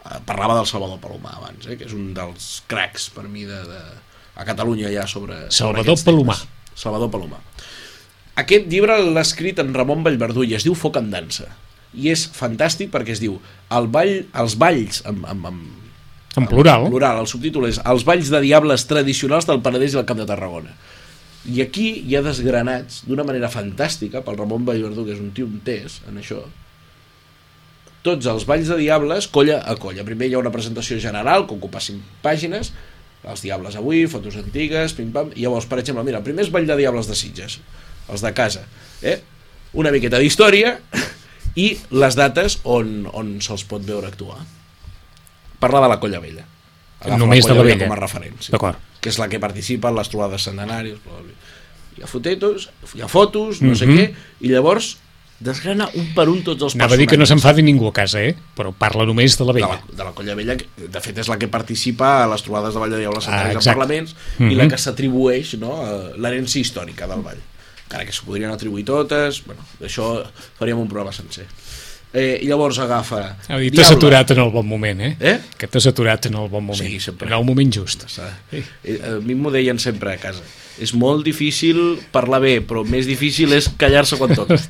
Eh, 0.07 0.21
Parlava 0.25 0.57
del 0.57 0.69
Salvador 0.71 1.03
Palomar 1.05 1.37
abans, 1.37 1.69
eh, 1.69 1.77
que 1.77 1.89
és 1.91 1.95
un 1.97 2.15
dels 2.17 2.63
cracs 2.71 3.11
per 3.13 3.29
mi 3.29 3.45
de, 3.45 3.61
de, 3.69 3.83
a 4.37 4.49
Catalunya 4.49 4.89
ja 4.95 5.05
sobre... 5.07 5.47
sobre 5.51 5.53
Salvador 5.53 5.85
aquests 5.85 6.09
Palomar. 6.09 6.41
temes. 6.41 6.73
Salvador 6.77 7.13
Palomar. 7.13 7.45
Aquest 8.37 8.67
llibre 8.69 8.99
l'ha 9.01 9.25
escrit 9.25 9.61
en 9.63 9.73
Ramon 9.77 10.03
Vallverdú 10.05 10.45
i 10.45 10.57
es 10.57 10.65
diu 10.65 10.75
Foc 10.77 10.99
en 11.01 11.09
dansa. 11.13 11.49
I 11.95 12.11
és 12.13 12.27
fantàstic 12.35 12.91
perquè 12.93 13.15
es 13.15 13.23
diu 13.23 13.39
el 13.77 13.87
ball, 13.93 14.27
els 14.35 14.57
balls 14.59 15.03
amb, 15.07 15.25
amb, 15.27 15.47
amb, 15.47 15.63
En 16.37 16.47
plural. 16.51 16.85
en 16.85 16.93
plural, 16.93 17.23
el 17.23 17.31
subtítol 17.31 17.69
és 17.69 17.81
Els 17.85 18.05
balls 18.05 18.29
de 18.29 18.41
diables 18.45 18.87
tradicionals 18.87 19.47
del 19.47 19.63
Penedès 19.65 19.95
i 19.95 19.99
el 20.03 20.05
Camp 20.05 20.21
de 20.21 20.27
Tarragona. 20.29 20.75
I 21.47 21.63
aquí 21.63 22.03
hi 22.05 22.17
ha 22.17 22.23
desgranats 22.27 23.05
d'una 23.07 23.25
manera 23.25 23.49
fantàstica 23.49 24.21
pel 24.27 24.37
Ramon 24.37 24.67
Vallverdú, 24.67 25.07
que 25.07 25.15
és 25.15 25.23
un 25.23 25.31
tio 25.31 25.47
entès 25.47 26.01
en 26.11 26.19
això, 26.19 26.43
tots 28.07 28.27
els 28.31 28.45
balls 28.47 28.69
de 28.71 28.77
diables, 28.79 29.27
colla 29.29 29.61
a 29.65 29.75
colla. 29.81 30.05
Primer 30.07 30.29
hi 30.29 30.35
ha 30.35 30.43
una 30.43 30.53
presentació 30.55 30.99
general, 31.03 31.47
que 31.47 31.55
ocupa 31.55 31.81
5 31.83 32.21
pàgines, 32.23 32.73
els 33.27 33.43
diables 33.43 33.75
avui, 33.79 34.05
fotos 34.11 34.37
antigues, 34.39 34.95
pim-pam, 34.95 35.33
i 35.35 35.43
llavors, 35.47 35.67
per 35.67 35.81
exemple, 35.83 36.05
mira, 36.07 36.21
el 36.23 36.27
primer 36.27 36.45
és 36.47 36.53
ball 36.55 36.69
de 36.69 36.77
diables 36.79 37.09
de 37.11 37.17
Sitges, 37.19 37.59
els 38.07 38.23
de 38.23 38.33
casa, 38.37 38.63
eh? 39.03 39.19
una 39.75 39.91
miqueta 39.91 40.21
d'història 40.23 40.77
i 41.57 41.79
les 41.91 42.17
dates 42.19 42.59
on, 42.65 43.07
on 43.13 43.41
se'ls 43.41 43.65
pot 43.65 43.83
veure 43.87 44.07
actuar. 44.11 44.39
Parla 45.59 45.81
de 45.81 45.89
la 45.89 45.99
Colla 46.01 46.21
Vella. 46.21 46.45
Agafa 47.01 47.19
Només 47.21 47.45
de 47.47 47.53
la 47.55 47.57
Colla 47.63 47.75
Vella. 47.75 47.87
Com 47.89 47.97
a 47.97 48.01
referència. 48.01 48.53
D'acord. 48.53 48.77
Que 49.01 49.09
és 49.13 49.19
la 49.21 49.29
que 49.33 49.41
participa 49.41 49.89
en 49.93 49.97
les 49.97 50.09
trobades 50.13 50.43
centenàries. 50.49 50.99
bla, 51.05 51.13
bla, 51.13 51.23
bla. 51.23 51.33
Hi 51.97 52.03
ha 52.05 52.07
fotetos, 52.11 52.69
hi 52.95 53.01
ha 53.01 53.09
fotos, 53.09 53.63
no 53.63 53.75
sé 53.75 53.87
Mhm. 53.87 53.97
què, 53.97 54.15
i 54.43 54.49
llavors 54.53 54.99
desgrana 55.41 55.89
un 55.95 56.13
per 56.15 56.29
un 56.29 56.43
tots 56.45 56.63
els 56.63 56.75
Anava 56.75 56.95
a 56.95 56.97
dir 56.97 57.07
que 57.07 57.17
no 57.17 57.23
personatges. 57.25 57.43
s'enfadi 57.43 57.63
ningú 57.63 57.89
a 57.89 57.93
casa, 57.93 58.21
eh? 58.23 58.37
Però 58.57 58.73
parla 58.77 59.05
només 59.07 59.37
de 59.39 59.45
la 59.45 59.53
de 59.53 59.61
vella. 59.61 59.81
la, 59.89 59.97
de 59.97 60.05
la 60.05 60.13
Colla 60.13 60.35
Vella, 60.35 60.57
que 60.57 60.67
de 60.77 61.01
fet 61.01 61.17
és 61.19 61.29
la 61.29 61.39
que 61.39 61.49
participa 61.49 62.25
a 62.25 62.27
les 62.27 62.43
trobades 62.43 62.75
de 62.75 62.81
Vall 62.81 62.91
de 62.91 62.99
Diables 62.99 63.25
Ah, 63.29 63.31
centenàries 63.31 63.57
exacte. 63.57 63.71
ah, 63.71 63.75
parlaments 63.75 64.17
Mhm. 64.39 64.51
i 64.51 64.55
la 64.55 64.69
que 64.69 64.77
s'atribueix 64.79 65.55
no, 65.59 65.83
l'herència 66.17 66.61
històrica 66.61 67.07
del 67.07 67.23
Vall. 67.23 67.39
Encara 67.87 68.05
que 68.07 68.13
s'ho 68.15 68.27
podrien 68.27 68.51
atribuir 68.51 68.85
totes, 68.85 69.43
bueno, 69.47 69.63
d'això 69.81 70.11
faríem 70.59 70.79
un 70.83 70.89
programa 70.91 71.13
sencer. 71.15 71.47
Eh, 72.17 72.39
I 72.43 72.49
llavors 72.49 72.79
agafa... 72.81 73.19
Anava 73.47 73.59
a 73.59 73.63
dir, 73.63 73.73
T'has 73.77 73.91
aturat 73.93 74.31
en 74.33 74.41
el 74.43 74.51
bon 74.55 74.67
moment, 74.67 75.01
eh? 75.05 75.17
Eh? 75.21 75.35
Que 75.59 75.69
t'has 75.69 75.87
aturat 75.91 76.27
en 76.31 76.39
el 76.41 76.49
bon 76.49 76.65
moment. 76.65 76.81
Sí, 76.81 76.99
sempre. 77.03 77.29
En 77.29 77.35
el 77.37 77.45
moment 77.45 77.75
just. 77.75 78.07
Sí. 78.09 78.63
Eh, 78.85 78.97
A 79.05 79.17
mi 79.21 79.37
m'ho 79.39 79.53
deien 79.55 79.79
sempre 79.83 80.15
a 80.15 80.17
casa. 80.23 80.43
És 80.83 80.93
molt 80.93 81.25
difícil 81.25 81.99
parlar 82.13 82.43
bé, 82.45 82.59
però 82.61 82.83
més 82.85 83.07
difícil 83.09 83.53
és 83.57 83.71
callar-se 83.81 84.19
quan 84.21 84.35
toca. 84.37 84.59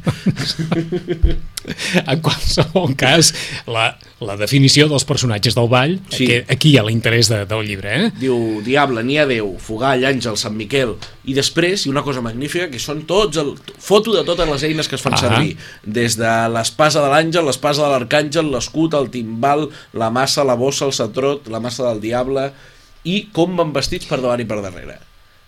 En 2.06 2.20
qualsevol 2.22 2.92
cas, 2.94 3.32
la, 3.66 3.88
la 4.22 4.36
definició 4.38 4.84
dels 4.86 5.02
personatges 5.08 5.56
del 5.56 5.66
ball, 5.66 5.96
Sí. 6.14 6.28
aquí, 6.28 6.36
aquí 6.54 6.70
hi 6.70 6.76
ha 6.78 6.84
l'interès 6.86 7.26
de, 7.32 7.40
del 7.50 7.64
llibre, 7.66 7.94
eh? 8.04 8.10
Diu, 8.20 8.60
Diable, 8.62 9.02
n'hi 9.02 9.16
ha 9.18 9.24
Déu, 9.26 9.48
Fogall, 9.58 10.04
Àngel, 10.06 10.36
Sant 10.38 10.54
Miquel, 10.54 10.92
i 11.26 11.34
després, 11.34 11.82
i 11.86 11.90
una 11.90 12.04
cosa 12.06 12.22
magnífica, 12.22 12.68
que 12.70 12.78
són 12.78 13.02
tots, 13.10 13.40
el, 13.42 13.56
foto 13.82 14.14
de 14.14 14.22
totes 14.28 14.46
les 14.48 14.62
eines 14.70 14.86
que 14.86 14.94
es 14.94 15.02
fan 15.02 15.16
Ah. 15.18 15.22
servir, 15.24 15.56
des 15.82 16.14
de 16.20 16.30
l'espasa 16.54 17.02
de 17.02 17.10
l'àngel, 17.10 17.44
l'espasa 17.50 17.82
de 17.82 17.90
l'arcàngel, 17.96 18.46
l'escut, 18.54 18.94
el 18.94 19.10
timbal, 19.10 19.66
la 19.92 20.10
massa, 20.14 20.44
la 20.46 20.54
bossa, 20.54 20.86
el 20.86 20.94
satrot, 20.94 21.48
la 21.50 21.58
massa 21.58 21.82
del 21.90 22.00
diable, 22.00 22.52
i 23.02 23.24
com 23.32 23.56
van 23.58 23.72
vestits 23.74 24.06
per 24.06 24.20
davant 24.22 24.40
i 24.40 24.46
per 24.46 24.62
darrere. 24.62 25.00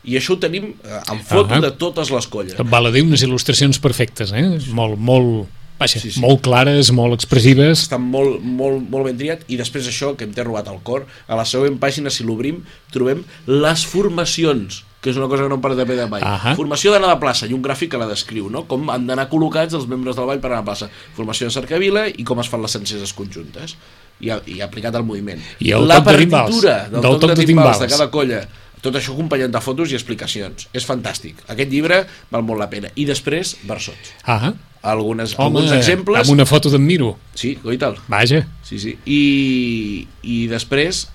I 0.04 0.16
això 0.16 0.34
ho 0.36 0.38
tenim 0.38 0.74
eh, 0.84 1.00
en 1.12 1.20
foto 1.26 1.54
Ah. 1.54 1.60
de 1.60 1.70
totes 1.72 2.10
les 2.10 2.26
colles. 2.26 2.56
Val 2.70 2.86
a 2.86 2.90
dir 2.90 3.02
unes 3.02 3.22
il·lustracions 3.26 3.80
perfectes, 3.80 4.32
eh? 4.32 4.58
Molt, 4.72 4.96
molt, 4.98 5.48
vaja, 5.78 6.00
Sí, 6.00 6.10
sí. 6.12 6.20
molt 6.20 6.40
clares, 6.40 6.90
molt 6.92 7.12
expressives. 7.14 7.88
està 7.88 7.98
molt, 7.98 8.40
molt, 8.42 8.88
molt 8.90 9.04
ben 9.06 9.16
triat 9.18 9.42
i 9.48 9.56
després 9.56 9.86
això 9.88 10.16
que 10.16 10.24
em 10.24 10.32
té 10.32 10.44
robat 10.44 10.68
el 10.68 10.78
cor 10.82 11.06
a 11.26 11.36
la 11.36 11.44
següent 11.44 11.78
pàgina 11.78 12.10
si 12.10 12.24
l'obrim 12.24 12.62
trobem 12.90 13.24
les 13.46 13.84
formacions 13.86 14.84
que 15.00 15.10
és 15.10 15.16
una 15.16 15.28
cosa 15.28 15.44
que 15.44 15.48
no 15.48 15.54
em 15.54 15.60
perdré 15.62 15.84
de 15.94 16.06
mai. 16.10 16.20
Ahà. 16.26 16.56
Formació 16.58 16.90
d'anar 16.90 17.12
de 17.12 17.20
plaça, 17.20 17.46
i 17.46 17.52
un 17.54 17.62
gràfic 17.62 17.88
que 17.92 17.98
la 18.00 18.06
descriu, 18.08 18.48
no? 18.50 18.64
Com 18.66 18.88
han 18.90 19.06
d'anar 19.06 19.28
col·locats 19.30 19.72
els 19.78 19.86
membres 19.86 20.16
del 20.16 20.26
ball 20.26 20.40
per 20.40 20.50
anar 20.50 20.62
a 20.64 20.64
plaça. 20.64 20.88
Formació 21.14 21.46
de 21.46 21.52
cercavila 21.54 22.08
i 22.08 22.24
com 22.24 22.40
es 22.40 22.48
fan 22.48 22.60
les 22.62 22.72
senceses 22.74 23.12
conjuntes. 23.14 23.76
I, 24.20 24.32
i 24.50 24.60
aplicat 24.60 24.96
al 24.96 25.04
moviment. 25.04 25.38
I 25.60 25.70
el 25.70 25.86
la 25.86 26.00
toc 26.02 26.08
de 26.10 26.16
timbals. 26.18 26.48
partitura 26.50 26.88
del, 26.88 27.00
Del 27.00 27.20
toc, 27.20 27.30
de 27.30 27.44
timbals 27.46 27.78
de 27.78 27.86
timbals. 27.86 27.92
cada 27.92 28.10
colla 28.10 28.48
tot 28.84 28.94
això 28.96 29.12
acompanyat 29.14 29.50
de 29.54 29.60
fotos 29.64 29.90
i 29.92 29.96
explicacions 29.98 30.68
és 30.72 30.86
fantàstic, 30.86 31.40
aquest 31.48 31.70
llibre 31.72 32.04
val 32.30 32.44
molt 32.46 32.60
la 32.60 32.68
pena 32.70 32.90
i 32.96 33.04
després, 33.08 33.56
versots 33.68 34.14
Ah, 34.24 34.52
Algunes, 34.88 35.32
home, 35.34 35.58
alguns 35.58 35.72
exemples 35.74 36.20
amb 36.22 36.36
una 36.36 36.46
foto 36.46 36.70
d'en 36.70 36.84
Miro. 36.86 37.16
sí, 37.34 37.56
oi 37.64 37.76
tal? 37.78 37.96
Vaja. 38.08 38.44
Sí, 38.62 38.78
sí. 38.78 38.92
I, 39.10 40.06
I 40.22 40.46
després, 40.46 41.08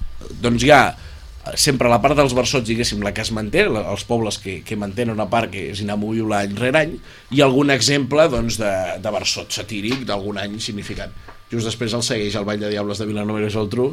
doncs 0.43 0.65
hi 0.67 0.71
ha 0.75 0.83
sempre 1.59 1.89
la 1.91 1.99
part 2.03 2.15
dels 2.15 2.31
versots, 2.35 2.67
diguéssim, 2.67 3.01
la 3.03 3.11
que 3.15 3.23
es 3.23 3.31
manté, 3.35 3.65
els 3.67 4.03
pobles 4.07 4.37
que, 4.39 4.61
que 4.63 4.77
mantenen 4.79 5.15
una 5.15 5.29
part 5.31 5.51
que 5.51 5.69
és 5.73 5.81
inamovible 5.83 6.37
any 6.37 6.53
rere 6.59 6.79
any, 6.85 6.93
i 7.35 7.41
algun 7.43 7.71
exemple 7.73 8.27
doncs, 8.31 8.59
de, 8.61 8.71
de 9.03 9.11
versot 9.15 9.51
satíric 9.51 10.05
d'algun 10.07 10.39
any 10.39 10.59
significant. 10.63 11.11
Just 11.51 11.67
després 11.67 11.93
el 11.95 12.03
segueix 12.03 12.35
el 12.39 12.45
Ball 12.47 12.59
de 12.63 12.71
Diables 12.71 12.99
de 12.99 13.07
Vilanova 13.09 13.43
i 13.43 13.51
Geltrú, 13.51 13.89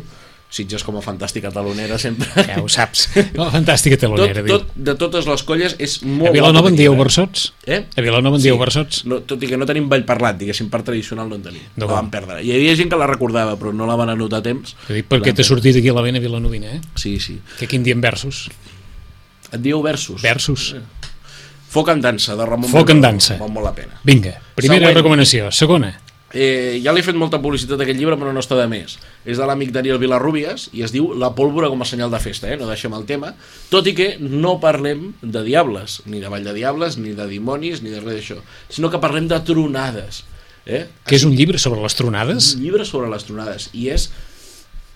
Sitges 0.50 0.82
com 0.82 0.96
a 0.98 1.00
fantàstica 1.04 1.52
talonera 1.54 1.94
sempre. 2.02 2.26
Ja 2.42 2.56
ho 2.58 2.66
saps. 2.68 3.04
Oh, 3.40 3.46
fantàstica 3.52 3.94
tot, 3.94 4.02
telonera, 4.16 4.42
diu. 4.42 4.56
tot, 4.58 4.72
de 4.74 4.94
totes 4.98 5.28
les 5.30 5.44
colles 5.46 5.76
és 5.78 6.00
molt 6.02 6.32
A 6.32 6.34
Vilanova 6.34 6.72
en 6.72 6.76
dieu 6.76 6.90
llibre. 6.90 7.04
versots? 7.06 7.52
Eh? 7.70 7.84
A 7.94 8.02
Vilanova 8.02 8.36
en 8.40 8.42
dieu 8.42 8.58
versots? 8.58 9.04
No, 9.06 9.20
tot 9.22 9.42
i 9.46 9.50
que 9.52 9.56
no 9.60 9.68
tenim 9.68 9.86
ball 9.88 10.02
parlat, 10.08 10.36
diguéssim, 10.40 10.66
part 10.72 10.84
tradicional 10.90 11.30
no 11.30 11.38
en 11.38 11.44
tenim. 11.46 11.62
No 11.78 11.86
la 11.86 12.00
vam 12.00 12.10
perdre. 12.10 12.40
Hi 12.42 12.50
havia 12.56 12.74
gent 12.74 12.90
que 12.90 12.98
la 12.98 13.06
recordava, 13.06 13.54
però 13.60 13.70
no 13.72 13.86
la 13.86 13.94
van 14.00 14.10
anotar 14.16 14.42
a 14.42 14.46
temps. 14.50 14.74
Dic 14.90 15.06
perquè 15.08 15.32
t'ha 15.38 15.46
sortit 15.46 15.78
aquí 15.78 15.94
la 15.94 16.02
vena 16.02 16.18
vilanovina, 16.18 16.74
eh? 16.74 16.80
Sí, 16.98 17.14
sí. 17.22 17.38
Que 17.60 17.70
aquí 17.70 17.78
en 17.78 17.86
diem 17.86 18.02
versos. 18.02 18.48
Et 19.52 19.62
dieu 19.62 19.78
versos. 19.86 20.20
Versos. 20.22 20.74
Foc 21.70 21.88
en 21.94 22.00
dansa, 22.02 22.34
de 22.34 22.44
Ramon 22.46 22.66
Foc 22.70 22.90
en 22.90 23.00
dansa. 23.00 23.36
Val 23.38 23.52
molt 23.54 23.68
la 23.70 23.74
pena. 23.76 24.00
Vinga, 24.02 24.34
primera 24.58 24.80
Següent. 24.88 24.96
recomanació. 24.98 25.50
Segona. 25.54 25.92
Eh, 26.32 26.78
ja 26.84 26.92
li 26.94 27.00
he 27.02 27.02
fet 27.02 27.16
molta 27.18 27.40
publicitat 27.42 27.80
a 27.80 27.82
aquest 27.82 27.98
llibre, 27.98 28.14
però 28.20 28.30
no 28.32 28.38
està 28.42 28.54
de 28.54 28.68
més. 28.70 28.98
És 29.26 29.40
de 29.40 29.46
l'amic 29.48 29.72
Daniel 29.74 29.98
Vilarrubias 29.98 30.68
i 30.78 30.84
es 30.86 30.92
diu 30.94 31.08
La 31.18 31.32
pólvora 31.34 31.66
com 31.72 31.82
a 31.82 31.88
senyal 31.88 32.10
de 32.12 32.20
festa, 32.22 32.46
eh? 32.52 32.56
no 32.60 32.68
deixem 32.70 32.94
el 32.94 33.02
tema, 33.08 33.32
tot 33.72 33.86
i 33.90 33.94
que 33.98 34.12
no 34.22 34.60
parlem 34.62 35.08
de 35.22 35.42
diables, 35.42 36.00
ni 36.06 36.20
de 36.22 36.30
ball 36.30 36.46
de 36.46 36.54
diables, 36.54 36.96
ni 37.02 37.16
de 37.18 37.26
dimonis, 37.26 37.82
ni 37.82 37.90
de 37.90 37.98
res 38.04 38.20
d'això, 38.20 38.38
sinó 38.70 38.90
que 38.92 39.02
parlem 39.02 39.26
de 39.26 39.40
tronades. 39.42 40.22
Eh? 40.66 40.84
Que 41.08 41.16
és 41.18 41.24
un 41.26 41.34
llibre 41.34 41.58
sobre 41.58 41.82
les 41.82 41.96
tronades? 41.98 42.54
un 42.54 42.62
llibre 42.62 42.84
sobre 42.86 43.08
les 43.10 43.24
tronades 43.26 43.70
i 43.74 43.88
és 43.90 44.10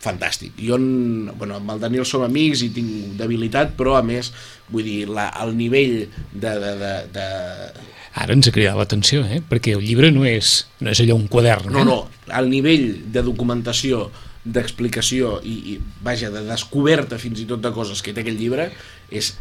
fantàstic. 0.04 0.52
Jo, 0.60 0.76
en- 0.76 1.32
bueno, 1.38 1.56
amb 1.56 1.70
el 1.72 1.80
Daniel 1.80 2.04
som 2.06 2.22
amics 2.22 2.62
i 2.62 2.68
tinc 2.70 3.16
debilitat, 3.18 3.72
però 3.76 3.96
a 3.98 4.02
més, 4.04 4.30
vull 4.68 4.84
dir, 4.84 5.08
la, 5.08 5.30
el 5.42 5.56
nivell 5.56 6.04
de, 6.32 6.52
de, 6.60 6.72
de, 6.82 6.94
de... 7.14 7.26
Ara 8.14 8.36
ens 8.36 8.46
ha 8.46 8.52
cridat 8.54 8.78
l'atenció, 8.78 9.24
eh? 9.26 9.40
Perquè 9.42 9.74
el 9.74 9.82
llibre 9.82 10.12
no 10.14 10.22
és, 10.28 10.60
no 10.80 10.92
és 10.92 11.00
allò 11.02 11.16
un 11.18 11.26
quadern, 11.30 11.72
No, 11.74 11.82
eh? 11.82 11.88
no, 11.88 11.96
el 12.38 12.50
nivell 12.52 12.86
de 13.12 13.24
documentació, 13.26 14.06
d'explicació 14.44 15.38
i, 15.42 15.54
i, 15.72 15.78
vaja, 16.04 16.28
de 16.30 16.42
descoberta 16.44 17.16
fins 17.18 17.40
i 17.40 17.46
tot 17.48 17.62
de 17.64 17.72
coses 17.72 18.02
que 18.04 18.12
té 18.12 18.20
aquest 18.20 18.36
llibre 18.36 18.68
és 19.08 19.32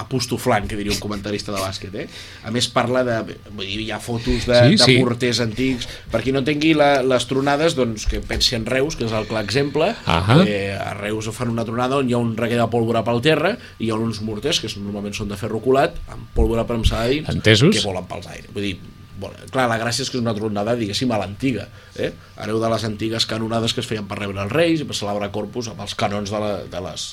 apostoflant, 0.00 0.66
que 0.68 0.76
diria 0.78 0.92
un 0.94 1.00
comentarista 1.02 1.52
de 1.54 1.60
bàsquet, 1.62 1.94
eh? 1.94 2.06
A 2.44 2.50
més 2.54 2.66
parla 2.72 3.04
de... 3.06 3.18
Vull 3.50 3.66
dir, 3.66 3.80
hi 3.84 3.90
ha 3.94 4.00
fotos 4.02 4.46
de, 4.48 4.58
Sí, 4.70 4.78
de 4.80 4.84
sí. 4.88 4.96
porters 5.02 5.40
antics. 5.44 5.88
Per 6.10 6.22
qui 6.24 6.32
no 6.34 6.42
tingui 6.46 6.72
la, 6.78 7.02
les 7.06 7.26
tronades, 7.30 7.76
doncs 7.78 8.06
que 8.10 8.20
pensi 8.24 8.56
en 8.58 8.66
Reus, 8.66 8.96
que 8.98 9.06
és 9.08 9.14
el 9.14 9.28
clar 9.30 9.44
exemple. 9.46 9.92
Ahà. 10.06 10.40
Eh, 10.46 10.72
a 10.74 10.94
Reus 10.98 11.30
fan 11.34 11.52
una 11.52 11.64
tronada 11.66 12.00
on 12.02 12.10
hi 12.10 12.14
ha 12.16 12.22
un 12.22 12.34
reguer 12.38 12.58
de 12.60 12.66
pólvora 12.72 13.04
pel 13.06 13.22
terra 13.24 13.54
i 13.78 13.86
hi 13.86 13.92
ha 13.94 14.00
uns 14.00 14.20
morters, 14.24 14.60
que 14.62 14.70
normalment 14.80 15.14
són 15.16 15.30
de 15.30 15.38
ferro 15.40 15.60
colat, 15.64 15.96
amb 16.12 16.26
pólvora 16.34 16.66
premsada 16.68 17.08
dins, 17.10 17.30
Entesos. 17.30 17.74
que 17.74 17.82
volen 17.86 18.06
pels 18.10 18.26
aires. 18.30 18.50
Vull 18.54 18.66
dir, 18.66 18.74
bueno, 19.20 19.38
clar, 19.54 19.68
la 19.70 19.78
gràcia 19.78 20.02
és 20.02 20.10
que 20.10 20.18
és 20.18 20.22
una 20.24 20.34
tronada, 20.34 20.74
diguéssim, 20.76 21.10
a 21.14 21.18
l'antiga. 21.22 21.68
Eh? 21.94 22.10
Hereu 22.42 22.58
de 22.60 22.70
les 22.72 22.84
antigues 22.84 23.26
canonades 23.30 23.72
que 23.72 23.80
es 23.84 23.86
feien 23.86 24.08
per 24.10 24.18
rebre 24.18 24.42
els 24.42 24.50
reis 24.52 24.82
i 24.82 24.86
per 24.88 24.96
celebrar 24.98 25.30
corpus 25.34 25.68
amb 25.70 25.80
els 25.86 25.94
canons 25.94 26.32
de, 26.34 26.40
la, 26.42 26.50
de, 26.66 26.80
les, 26.88 27.04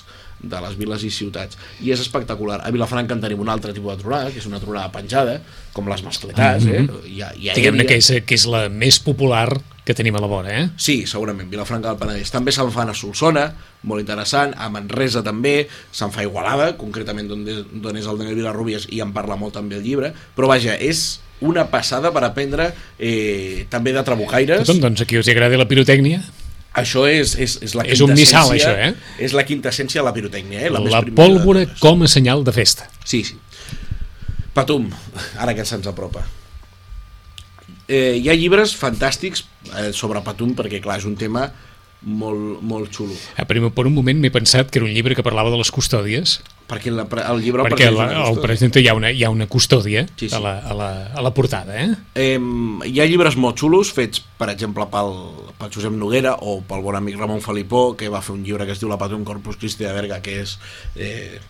de 0.44 0.62
les 0.64 0.78
viles 0.78 1.04
i 1.06 1.12
ciutats. 1.14 1.58
I 1.82 1.94
és 1.96 2.02
espectacular. 2.04 2.62
A 2.66 2.72
Vilafranca 2.74 3.16
en 3.18 3.22
tenim 3.24 3.42
un 3.44 3.52
altre 3.54 3.74
tipus 3.76 3.96
de 3.96 4.04
tronada, 4.04 4.32
que 4.34 4.42
és 4.42 4.48
una 4.50 4.62
tronada 4.62 4.92
penjada, 4.94 5.40
com 5.76 5.90
les 5.92 6.04
mascletàs. 6.06 6.66
Eh? 6.68 6.86
Ja, 7.16 7.32
ja 7.36 7.54
hi 7.54 7.60
Diguem-ne 7.60 7.86
que, 7.90 8.00
és, 8.02 8.12
que 8.26 8.38
és 8.38 8.48
la 8.50 8.68
més 8.70 9.00
popular 9.04 9.48
que 9.86 9.96
tenim 9.98 10.16
a 10.16 10.22
la 10.22 10.30
vora, 10.30 10.52
eh? 10.54 10.68
Sí, 10.78 11.02
segurament, 11.10 11.50
Vilafranca 11.50 11.90
del 11.90 12.00
Penedès. 12.02 12.30
També 12.34 12.54
se'n 12.54 12.70
fan 12.74 12.92
a 12.92 12.98
Solsona, 12.98 13.48
molt 13.90 14.04
interessant, 14.04 14.54
a 14.54 14.70
Manresa 14.70 15.24
també, 15.26 15.56
se'n 15.92 16.14
fa 16.14 16.22
a 16.22 16.28
Igualada, 16.28 16.72
concretament 16.78 17.32
d'on 17.32 17.48
és, 17.50 18.06
el 18.06 18.22
Daniel 18.22 18.38
Vilarrubias, 18.38 18.86
i 18.94 19.02
en 19.02 19.14
parla 19.16 19.40
molt 19.42 19.58
també 19.58 19.80
el 19.80 19.86
llibre, 19.88 20.14
però 20.38 20.52
vaja, 20.52 20.78
és 20.78 21.20
una 21.42 21.66
passada 21.74 22.12
per 22.14 22.22
aprendre 22.28 22.70
eh, 23.00 23.66
també 23.74 23.96
de 23.96 24.06
trabucaires. 24.06 24.62
Tothom, 24.62 24.84
doncs, 24.86 25.02
aquí 25.02 25.18
us 25.18 25.26
hi 25.26 25.34
agrada 25.34 25.58
la 25.58 25.70
pirotècnia, 25.70 26.22
Això 26.80 27.04
és, 27.10 27.34
és, 27.36 27.58
és 27.68 27.74
la 27.76 27.84
És 27.84 28.00
un 28.04 28.14
missal, 28.16 28.54
això, 28.56 28.72
eh? 28.72 28.94
És 29.20 29.34
la 29.36 29.44
quintessència 29.44 30.00
de 30.00 30.06
la 30.08 30.14
pirotècnia, 30.16 30.62
eh? 30.64 30.70
La, 30.72 30.80
la, 30.80 31.02
més 31.04 31.16
pólvora 31.18 31.66
com 31.82 32.06
a 32.06 32.12
senyal 32.12 32.46
de 32.48 32.54
festa. 32.56 32.88
Sí, 33.04 33.26
sí. 33.28 33.36
Patum, 34.56 34.88
ara 35.40 35.56
que 35.56 35.66
se'ns 35.68 35.90
apropa. 35.92 36.24
Eh, 37.92 38.22
hi 38.22 38.30
ha 38.32 38.36
llibres 38.40 38.72
fantàstics 38.80 39.44
eh, 39.76 39.90
sobre 39.96 40.24
Patum, 40.24 40.56
perquè 40.56 40.80
clar, 40.84 41.02
és 41.04 41.08
un 41.10 41.18
tema 41.20 41.50
molt, 42.02 42.62
molt 42.66 42.90
xulo. 42.94 43.14
Eh, 43.38 43.46
Per, 43.46 43.60
per 43.74 43.86
un 43.86 43.94
moment 43.94 44.18
m'he 44.18 44.32
pensat 44.34 44.72
que 44.72 44.80
era 44.80 44.88
un 44.88 44.94
llibre 44.94 45.16
que 45.16 45.24
parlava 45.24 45.52
de 45.54 45.60
les 45.62 45.72
custòdies, 45.72 46.42
Perquè 46.72 46.88
la, 46.88 47.04
el 47.28 47.42
llibre 47.44 47.66
perquè 47.68 47.90
la, 47.92 48.06
qüestió. 48.08 48.42
presenta 48.46 48.80
hi 48.80 48.86
ha 48.88 48.94
una, 48.96 49.10
hi 49.12 49.26
ha 49.26 49.30
una 49.30 49.44
custòdia 49.52 50.06
Sí, 50.16 50.30
sí. 50.30 50.36
A, 50.38 50.40
la, 50.40 50.54
a, 50.64 50.74
la, 50.74 50.90
a 51.12 51.22
la 51.22 51.34
portada, 51.36 51.76
eh? 51.76 51.90
Eh, 52.16 52.40
hi 52.88 53.02
ha 53.02 53.08
llibres 53.10 53.36
molt 53.36 53.60
xulos 53.60 53.92
fets, 53.92 54.22
per 54.40 54.48
exemple, 54.54 54.86
pel, 54.94 55.12
pel 55.60 55.74
Josep 55.74 55.92
Noguera 55.92 56.38
o 56.40 56.62
pel 56.64 56.82
bon 56.86 56.96
amic 56.96 57.18
Ramon 57.20 57.44
Felipó, 57.44 57.98
que 58.00 58.08
va 58.08 58.22
fer 58.24 58.38
un 58.38 58.46
llibre 58.48 58.66
que 58.66 58.72
es 58.72 58.80
diu 58.80 58.88
La 58.88 58.98
Patum 59.02 59.26
Corpus 59.28 59.60
Christi 59.60 59.84
de 59.84 59.92
Berga, 59.98 60.22
que 60.24 60.38
és 60.46 60.56
eh, 60.96 61.42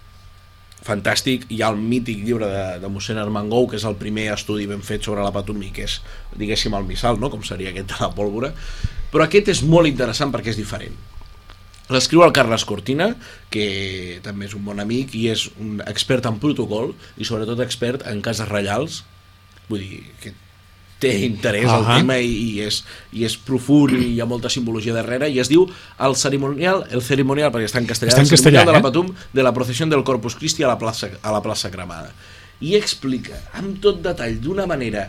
fantàstic. 0.81 1.45
Hi 1.53 1.61
ha 1.61 1.69
el 1.69 1.77
mític 1.77 2.23
llibre 2.25 2.49
de, 2.49 2.63
de 2.81 2.89
mossèn 2.89 3.21
Armengou, 3.21 3.67
que 3.69 3.77
és 3.77 3.85
el 3.85 3.99
primer 4.01 4.31
estudi 4.33 4.65
ben 4.65 4.81
fet 4.81 5.05
sobre 5.05 5.21
la 5.21 5.33
Patum 5.35 5.61
i 5.61 5.69
que 5.75 5.85
és, 5.85 5.99
diguéssim, 6.33 6.73
el 6.73 6.89
missal, 6.89 7.21
no? 7.21 7.29
com 7.29 7.45
seria 7.45 7.69
aquest 7.75 7.93
de 7.93 8.01
la 8.01 8.09
pólvora. 8.17 8.55
Però 9.11 9.25
aquest 9.25 9.51
és 9.51 9.63
molt 9.67 9.89
interessant 9.89 10.31
perquè 10.33 10.53
és 10.53 10.59
diferent. 10.59 10.95
L'escriu 11.91 12.23
el 12.23 12.31
Carles 12.31 12.63
Cortina, 12.63 13.09
que 13.51 14.19
també 14.23 14.47
és 14.47 14.55
un 14.55 14.63
bon 14.63 14.79
amic 14.79 15.15
i 15.19 15.25
és 15.33 15.49
un 15.59 15.81
expert 15.91 16.29
en 16.29 16.37
protocol 16.39 16.93
i 17.19 17.27
sobretot 17.27 17.59
expert 17.65 18.05
en 18.07 18.21
cases 18.23 18.47
reials. 18.47 19.01
Vull 19.67 19.83
dir, 19.83 20.05
que 20.23 20.31
té 21.01 21.11
interès 21.25 21.65
al 21.65 21.83
Ahà. 21.83 21.97
tema 21.99 22.17
i, 22.21 22.29
i, 22.29 22.49
és, 22.61 22.83
i 23.17 23.25
és 23.25 23.35
profund 23.41 23.97
i 23.97 24.11
hi 24.13 24.19
ha 24.21 24.27
molta 24.29 24.51
simbologia 24.53 24.93
darrere 24.93 25.31
i 25.33 25.39
es 25.41 25.49
diu 25.49 25.65
el 26.05 26.15
cerimonial, 26.19 26.83
el 26.93 27.01
cerimonial 27.01 27.49
perquè 27.53 27.71
està 27.71 27.81
en 27.81 27.89
castellà, 27.89 28.13
Està 28.13 28.21
en 28.21 28.29
el 28.29 28.29
cerimonial 28.29 28.61
castellà, 28.61 28.65
de 28.69 28.75
la 28.75 28.81
eh? 28.83 28.85
Patum 28.85 29.09
de 29.33 29.45
la 29.47 29.53
processió 29.55 29.87
del 29.89 30.05
Corpus 30.05 30.37
Christi 30.37 30.63
a 30.63 30.69
la 30.69 30.77
plaça, 30.77 31.09
a 31.17 31.33
la 31.33 31.41
plaça 31.41 31.73
Cremada 31.73 32.13
i 32.61 32.75
explica 32.77 33.39
amb 33.57 33.81
tot 33.81 34.01
detall 34.05 34.37
d'una 34.43 34.67
manera 34.69 35.07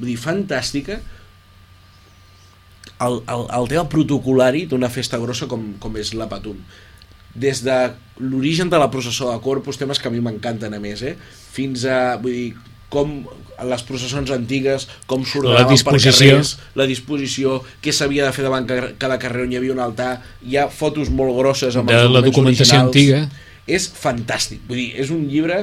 dir, 0.00 0.16
fantàstica 0.18 0.98
el, 3.06 3.20
el, 3.32 3.44
el 3.60 3.68
tema 3.68 3.86
protocolari 3.88 4.66
d'una 4.70 4.88
festa 4.92 5.18
grossa 5.18 5.46
com, 5.50 5.72
com 5.80 5.96
és 6.00 6.12
la 6.14 6.28
Patum 6.28 6.58
des 7.34 7.60
de 7.62 7.76
l'origen 8.18 8.68
de 8.68 8.78
la 8.78 8.88
processó 8.90 9.28
de 9.30 9.38
Corpus, 9.40 9.78
temes 9.78 10.00
que 10.02 10.08
a 10.08 10.10
mi 10.10 10.18
m'encanten 10.20 10.74
a 10.74 10.80
més, 10.82 11.02
eh? 11.06 11.14
fins 11.54 11.84
a, 11.86 12.16
vull 12.20 12.32
dir, 12.34 12.48
com 12.90 13.12
les 13.70 13.82
processons 13.86 14.32
antigues, 14.34 14.88
com 15.06 15.22
s'ordenaven 15.22 15.68
per 15.86 15.92
carrers, 16.34 16.56
la 16.74 16.86
disposició, 16.90 17.60
què 17.84 17.92
s'havia 17.94 18.26
de 18.26 18.32
fer 18.34 18.42
davant 18.48 18.66
ca- 18.66 18.90
cada 18.98 19.18
carrer 19.22 19.44
on 19.46 19.52
hi 19.54 19.60
havia 19.60 19.72
un 19.76 19.78
altar, 19.84 20.16
hi 20.42 20.56
ha 20.58 20.66
fotos 20.74 21.08
molt 21.14 21.36
grosses 21.38 21.76
amb 21.78 21.88
De 21.92 22.00
els 22.02 22.10
la 22.10 22.20
documentació 22.26 22.82
originals. 22.82 22.90
antiga. 22.90 23.46
És 23.70 23.86
fantàstic, 23.94 24.64
vull 24.66 24.80
dir, 24.82 24.88
és 24.98 25.14
un 25.14 25.22
llibre 25.30 25.60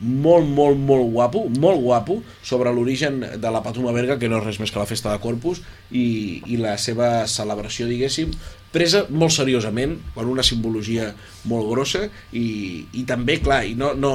molt, 0.00 0.46
molt, 0.46 0.78
molt 0.78 1.10
guapo, 1.12 1.44
molt 1.58 1.80
guapo, 1.82 2.20
sobre 2.42 2.72
l'origen 2.74 3.20
de 3.40 3.50
la 3.52 3.62
Patuma 3.64 3.92
Berga, 3.96 4.18
que 4.18 4.30
no 4.30 4.38
és 4.40 4.46
res 4.46 4.60
més 4.62 4.72
que 4.72 4.80
la 4.80 4.88
festa 4.88 5.12
de 5.12 5.22
Corpus, 5.22 5.62
i, 5.90 6.42
i 6.46 6.60
la 6.60 6.76
seva 6.78 7.26
celebració, 7.30 7.88
diguéssim, 7.90 8.34
presa 8.72 9.06
molt 9.08 9.32
seriosament, 9.32 9.96
amb 10.14 10.28
una 10.28 10.44
simbologia 10.44 11.08
molt 11.48 11.70
grossa, 11.70 12.04
i, 12.36 12.84
i 12.92 13.04
també, 13.08 13.38
clar, 13.40 13.62
i 13.64 13.74
no, 13.78 13.94
no, 13.96 14.12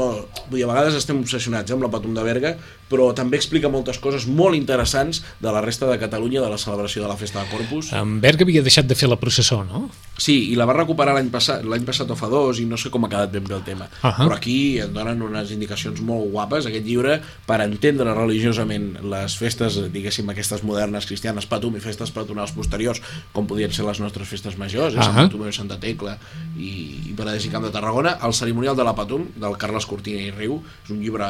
vull 0.50 0.60
dir, 0.60 0.68
a 0.68 0.70
vegades 0.70 1.00
estem 1.00 1.20
obsessionats 1.24 1.72
eh, 1.72 1.76
amb 1.76 1.86
la 1.86 1.90
Patum 1.94 2.14
de 2.14 2.26
Berga, 2.26 2.54
però 2.94 3.10
també 3.18 3.40
explica 3.40 3.72
moltes 3.74 3.98
coses 3.98 4.28
molt 4.30 4.54
interessants 4.54 5.24
de 5.42 5.50
la 5.50 5.64
resta 5.66 5.90
de 5.90 5.98
Catalunya, 5.98 6.44
de 6.44 6.52
la 6.52 6.60
celebració 6.62 7.02
de 7.02 7.10
la 7.10 7.18
festa 7.18 7.42
de 7.42 7.50
Corpus. 7.50 7.90
En 7.98 8.20
Berga 8.22 8.46
havia 8.46 8.62
deixat 8.62 8.86
de 8.86 8.98
fer 8.98 9.10
la 9.10 9.18
processó, 9.18 9.64
no? 9.66 9.88
Sí, 10.22 10.52
i 10.54 10.60
la 10.60 10.68
va 10.70 10.78
recuperar 10.78 11.16
l'any 11.18 11.32
passat, 11.34 11.66
l'any 11.66 11.88
passat 11.88 12.12
o 12.14 12.18
fa 12.20 12.30
dos, 12.30 12.62
i 12.62 12.68
no 12.70 12.78
sé 12.78 12.94
com 12.94 13.08
ha 13.08 13.10
quedat 13.10 13.34
ben 13.34 13.48
bé 13.48 13.58
el 13.58 13.66
tema. 13.66 13.90
Ahà. 14.04 14.28
Però 14.28 14.38
aquí 14.38 14.78
en 14.84 14.94
donen 14.94 15.26
unes 15.26 15.50
indicacions 15.56 15.73
molt 16.06 16.30
guapes, 16.32 16.66
aquest 16.70 16.86
llibre, 16.86 17.22
per 17.48 17.60
entendre 17.62 18.14
religiosament 18.14 18.98
les 19.10 19.36
festes, 19.38 19.78
diguéssim, 19.94 20.30
aquestes 20.30 20.64
modernes 20.64 21.06
cristianes, 21.10 21.46
patum 21.50 21.76
i 21.76 21.82
festes 21.84 22.12
patronals 22.12 22.52
posteriors, 22.52 23.02
com 23.34 23.48
podien 23.48 23.72
ser 23.74 23.86
les 23.86 24.00
nostres 24.00 24.28
festes 24.28 24.58
majors, 24.58 24.94
eh? 24.96 25.00
Ah. 25.00 25.04
Sant 25.10 25.16
Bartomeu 25.16 25.50
i 25.50 25.54
Santa 25.54 25.78
Tecla 25.82 26.18
i, 26.58 27.10
i 27.10 27.14
Penedès 27.18 27.46
i 27.48 27.52
Camp 27.54 27.64
de 27.66 27.72
Tarragona, 27.72 28.18
el 28.24 28.34
cerimonial 28.34 28.76
de 28.76 28.84
la 28.84 28.94
Patum, 28.96 29.26
del 29.36 29.58
Carles 29.58 29.86
Cortina 29.90 30.22
i 30.22 30.32
Riu, 30.32 30.60
és 30.86 30.92
un 30.94 31.02
llibre, 31.02 31.28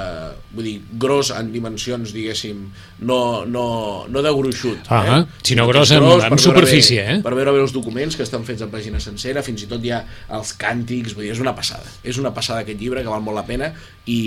vull 0.53 0.67
dir, 0.67 0.75
gros 0.99 1.31
en 1.35 1.51
dimensions, 1.53 2.13
diguéssim, 2.13 2.65
no, 3.07 3.19
no, 3.45 3.65
no 4.09 4.21
de 4.25 4.31
gruixut, 4.35 4.79
Ah, 4.89 5.19
eh? 5.19 5.25
sinó 5.43 5.67
gros 5.67 5.91
en- 5.91 5.99
gros 6.03 6.23
en 6.23 6.29
veure 6.29 6.41
superfície, 6.41 7.01
bé, 7.03 7.15
eh? 7.17 7.21
Per 7.23 7.33
veure 7.35 7.51
bé 7.51 7.61
els 7.63 7.73
documents 7.73 8.15
que 8.15 8.23
estan 8.23 8.43
fets 8.45 8.61
en 8.61 8.69
pàgina 8.71 8.99
sencera, 8.99 9.43
fins 9.43 9.63
i 9.63 9.67
tot 9.71 9.83
hi 9.83 9.91
ha 9.91 10.03
els 10.37 10.53
càntics, 10.57 11.13
vull 11.15 11.23
dir, 11.25 11.31
és 11.33 11.39
una 11.43 11.55
passada. 11.55 11.83
És 12.03 12.17
una 12.17 12.33
passada 12.33 12.61
aquest 12.63 12.79
llibre 12.79 13.01
que 13.03 13.09
val 13.11 13.21
molt 13.21 13.35
la 13.37 13.45
pena 13.45 13.73
i 14.05 14.17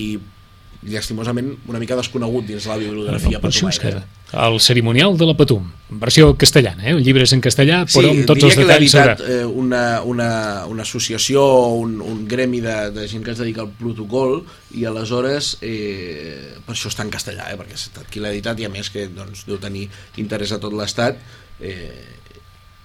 llastimosament 0.86 1.48
una 1.66 1.80
mica 1.82 1.96
desconegut 1.98 2.44
dins 2.46 2.66
la 2.68 2.76
bibliografia 2.78 3.40
que 3.40 3.48
patumaire. 3.48 4.02
el 4.32 4.60
cerimonial 4.60 5.16
de 5.18 5.26
la 5.26 5.34
Patum, 5.34 5.64
versió 5.90 6.36
castellana, 6.36 6.84
eh? 6.86 6.90
el 6.92 7.02
llibre 7.02 7.25
és 7.25 7.32
en 7.32 7.40
castellà, 7.42 7.80
però 7.90 8.10
amb 8.12 8.26
tots 8.28 8.40
diria 8.42 8.52
els 8.52 8.58
que 8.58 8.66
l'ha 8.66 8.76
detalls 8.78 8.94
editat 8.94 9.22
eh, 9.28 9.44
una, 9.46 10.02
una, 10.02 10.28
una 10.70 10.82
associació 10.82 11.42
o 11.42 11.75
un, 11.80 11.96
un 12.02 12.20
gremi 12.28 12.60
de, 12.60 12.76
de 12.94 13.06
gent 13.08 13.25
que 13.25 13.32
es 13.34 13.38
dedica 13.40 13.62
al 13.64 13.70
protocol 13.80 14.44
i 14.78 14.84
aleshores 14.86 15.56
eh, 15.62 16.54
per 16.66 16.75
això 16.76 16.92
està 16.92 17.06
en 17.06 17.10
castellà, 17.14 17.48
eh, 17.50 17.56
perquè 17.58 17.75
ha 17.75 17.80
estat 17.80 18.10
qui 18.12 18.20
l'ha 18.22 18.30
editat 18.34 18.60
i 18.60 18.68
a 18.68 18.72
més 18.72 18.90
que 18.92 19.08
doncs, 19.08 19.46
deu 19.48 19.58
tenir 19.62 19.88
interès 20.22 20.52
a 20.52 20.60
tot 20.62 20.75
l'estat 20.76 21.18
eh, 21.60 22.04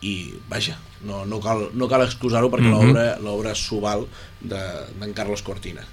i 0.01 0.15
vaja, 0.49 0.79
no, 1.05 1.25
no 1.29 1.37
cal, 1.43 1.67
no 1.77 1.85
cal 1.91 2.01
excusar-ho 2.07 2.49
perquè 2.49 2.69
Mhm. 2.71 2.77
l'obra 2.77 3.07
l'obra 3.21 3.51
s'ho 3.53 3.81
val 3.83 4.07
de- 4.41 4.87
d'en 4.99 5.13
Carlos 5.13 5.43
Cortina 5.45 5.83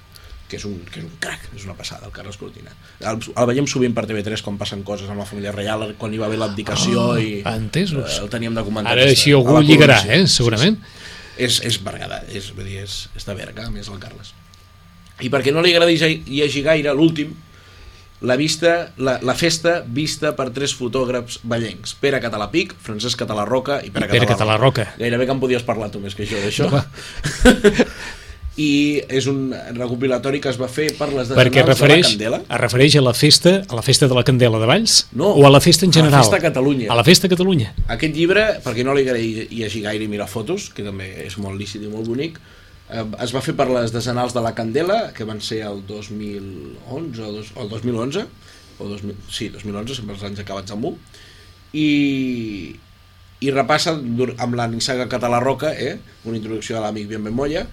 que 0.49 0.57
és, 0.57 0.65
un, 0.65 0.79
que 0.91 1.01
és 1.03 1.05
un 1.07 1.13
crac, 1.21 1.43
és 1.57 1.65
una 1.69 1.75
passada 1.77 2.07
el 2.09 2.13
Carles 2.17 2.39
Cortina 2.41 2.73
el, 3.01 3.19
el 3.35 3.47
veiem 3.51 3.67
sovint 3.69 3.93
per 3.97 4.07
TV3 4.09 4.41
quan 4.45 4.57
passen 4.61 4.83
coses 4.87 5.11
amb 5.13 5.21
la 5.21 5.27
família 5.29 5.53
reial 5.53 5.91
quan 6.01 6.15
hi 6.15 6.21
va 6.23 6.27
haver 6.31 6.39
l'abdicació 6.41 7.11
Ah, 7.13 7.21
i 7.21 7.43
entesos. 7.53 8.17
eh, 8.19 8.23
el 8.25 8.31
teníem 8.33 8.55
de 8.57 8.65
comentar 8.65 8.95
Ara 8.97 9.05
així 9.11 9.33
algú 9.37 9.61
lligarà, 9.61 10.01
eh? 10.09 10.23
segurament. 10.27 10.79
és, 11.39 11.61
és 11.69 11.77
Berguedà, 11.85 12.23
és, 12.35 12.49
vull 12.57 12.65
dir, 12.67 12.81
és, 12.83 13.09
és 13.15 13.25
de 13.29 13.35
Berga, 13.39 13.69
a 13.69 13.71
més 13.71 13.87
el 13.93 14.01
Carles. 14.03 14.33
I 15.21 15.29
perquè 15.31 15.53
no 15.55 15.61
li 15.63 15.75
agradi 15.75 15.95
llegir 16.27 16.65
gaire, 16.67 16.93
l'últim, 16.95 17.31
la, 18.21 18.35
vista, 18.35 18.93
la, 18.99 19.19
la 19.23 19.35
festa 19.39 19.77
vista 19.87 20.33
per 20.35 20.49
tres 20.55 20.73
fotògrafs 20.75 21.39
ballencs, 21.47 21.93
Pere 22.03 22.19
Catalapic, 22.23 22.75
Francesc 22.83 23.19
Catalarroca 23.21 23.77
i 23.87 23.93
Pere, 23.95 24.09
I 24.09 24.11
Pere 24.17 24.27
Catalarroca. 24.27 24.89
Gairebé 24.99 25.27
que 25.29 25.37
en 25.37 25.43
podies 25.45 25.63
parlar 25.67 25.91
tu 25.95 26.01
més 26.03 26.17
que 26.19 26.27
jo 26.27 26.41
d'això. 26.43 26.67
Home. 26.73 26.83
I 28.59 29.05
és 29.15 29.29
un 29.31 29.53
recopilatori 29.77 30.41
que 30.43 30.51
es 30.51 30.57
va 30.59 30.67
fer 30.67 30.89
per 30.99 31.07
les 31.13 31.29
Perquè 31.31 31.31
desenals 31.31 31.55
de 31.55 31.61
la 31.63 31.69
refereix, 31.69 32.09
Candela. 32.09 32.41
es 32.43 32.61
refereix 32.61 32.97
a 32.99 33.03
la 33.07 33.13
festa 33.15 33.53
a 33.69 33.77
la 33.79 33.85
festa 33.87 34.09
de 34.11 34.17
la 34.19 34.25
Candela 34.27 34.59
de 34.59 34.67
Valls? 34.67 34.97
No, 35.13 35.29
o 35.31 35.47
a 35.47 35.51
la 35.55 35.61
festa 35.63 35.87
en 35.87 35.93
a 35.93 35.95
la 35.95 36.01
general? 36.03 36.25
festa 36.25 36.37
a 36.37 36.41
Catalunya. 36.49 36.89
A 36.91 36.97
la 36.99 37.05
festa 37.07 37.29
a 37.29 37.31
Catalunya. 37.31 37.73
Aquest 37.87 38.17
llibre, 38.19 38.47
perquè 38.65 38.83
no 38.85 38.95
li 38.99 39.05
agradi 39.07 39.47
llegir 39.55 39.85
gaire 39.87 40.05
i 40.05 40.09
mirar 40.11 40.27
fotos, 40.27 40.71
que 40.75 40.83
també 40.83 41.07
és 41.27 41.39
molt 41.39 41.55
lícit 41.61 41.83
i 41.87 41.93
molt 41.93 42.09
bonic, 42.11 42.41
eh, 42.91 43.05
es 43.23 43.35
va 43.37 43.41
fer 43.47 43.55
per 43.55 43.69
les 43.71 43.93
desenals 43.95 44.35
de 44.35 44.43
la 44.43 44.55
Candela, 44.59 45.13
que 45.15 45.23
van 45.29 45.41
ser 45.41 45.63
el 45.63 45.85
2011 45.87 47.23
o, 47.23 47.33
dos, 47.39 47.53
o 47.55 47.63
el 47.63 47.69
2011, 47.69 48.27
o 48.81 48.89
2000, 48.91 49.17
sí, 49.31 49.49
2011, 49.55 49.95
sempre 50.03 50.15
els 50.19 50.25
anys 50.27 50.41
acabats 50.43 50.75
amb 50.75 50.85
1, 50.85 50.97
i, 51.79 52.75
i 53.41 53.51
repassa 53.55 53.93
amb 53.95 54.55
la 54.59 54.67
nissaga 54.67 55.07
Catalarroca, 55.09 55.73
eh, 55.79 55.99
una 56.25 56.37
introducció 56.41 56.77
de 56.77 56.83
l'amic 56.83 57.07
Bien 57.11 57.23
Bemolla, 57.23 57.67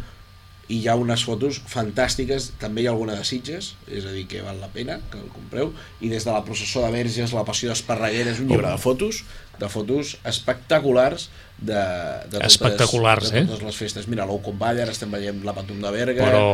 i 0.68 0.80
hi 0.82 0.88
ha 0.90 0.96
unes 0.98 1.22
fotos 1.28 1.60
fantàstiques, 1.70 2.48
també 2.58 2.82
hi 2.82 2.88
ha 2.88 2.92
alguna 2.96 3.14
de 3.20 3.24
Sitges, 3.28 3.76
és 3.88 4.06
a 4.06 4.12
dir, 4.16 4.24
que 4.28 4.42
val 4.42 4.58
la 4.60 4.70
pena 4.74 5.00
que 5.12 5.20
el 5.22 5.28
compreu, 5.30 5.74
i 6.02 6.10
des 6.10 6.26
de 6.26 6.32
la 6.34 6.42
processó 6.48 6.82
de 6.82 6.90
Verges, 6.96 7.34
la 7.38 7.44
passió 7.46 7.70
d'Esparreguera, 7.70 8.32
és 8.34 8.40
un 8.42 8.48
llibre 8.50 8.72
de 8.72 8.80
fotos, 8.82 9.24
de 9.60 9.70
fotos 9.70 10.16
espectaculars 10.26 11.30
de, 11.58 11.74
de, 11.74 12.40
totes, 12.40 12.48
Espectaculars, 12.54 13.30
de 13.32 13.40
eh? 13.40 13.46
totes 13.46 13.64
les 13.70 13.78
festes. 13.80 14.08
Mira, 14.12 14.26
l'Ou 14.26 14.42
com 14.44 14.58
Balla, 14.60 14.84
ara 14.88 14.92
estem 14.96 15.12
veient 15.14 15.44
la 15.46 15.54
Patum 15.56 15.80
de 15.84 15.92
Berga... 15.94 16.26
Però 16.26 16.48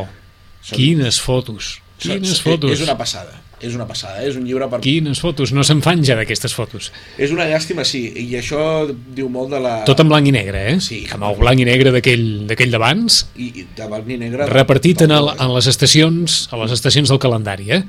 Són- 0.62 0.78
quines 0.78 1.16
fotos, 1.18 1.72
són- 1.98 2.20
quines 2.20 2.36
és- 2.36 2.42
fotos. 2.44 2.76
És 2.76 2.84
una 2.84 2.94
passada, 3.00 3.40
és 3.62 3.74
una 3.78 3.86
passada, 3.86 4.20
és 4.26 4.36
un 4.36 4.44
llibre 4.44 4.66
per... 4.68 4.80
Quines 4.84 5.20
fotos, 5.22 5.52
no 5.54 5.62
se'n 5.64 5.80
fan 5.84 6.02
ja 6.04 6.16
d'aquestes 6.18 6.52
fotos. 6.54 6.90
És 7.16 7.30
una 7.34 7.46
llàstima, 7.46 7.84
sí, 7.86 8.00
i 8.24 8.28
això 8.40 8.62
diu 8.90 9.28
molt 9.32 9.52
de 9.54 9.60
la... 9.62 9.74
Tot 9.88 10.00
en 10.02 10.10
blanc 10.10 10.26
i 10.26 10.32
negre, 10.34 10.64
eh? 10.74 10.78
Sí. 10.82 11.02
Amb 11.14 11.28
el 11.30 11.36
blanc 11.40 11.60
i 11.62 11.66
negre 11.68 11.92
d'aquell 11.94 12.72
d'abans, 12.74 13.20
I, 13.36 13.50
i 13.62 13.66
de 13.78 13.86
blanc 13.90 14.10
i 14.10 14.18
negre... 14.18 14.48
repartit 14.50 15.04
en, 15.06 15.14
el, 15.14 15.30
del- 15.32 15.44
en 15.46 15.54
les 15.54 15.68
estacions 15.70 16.48
a 16.52 16.58
les 16.64 16.74
estacions 16.74 17.08
del 17.14 17.20
calendari, 17.22 17.70
eh? 17.78 17.82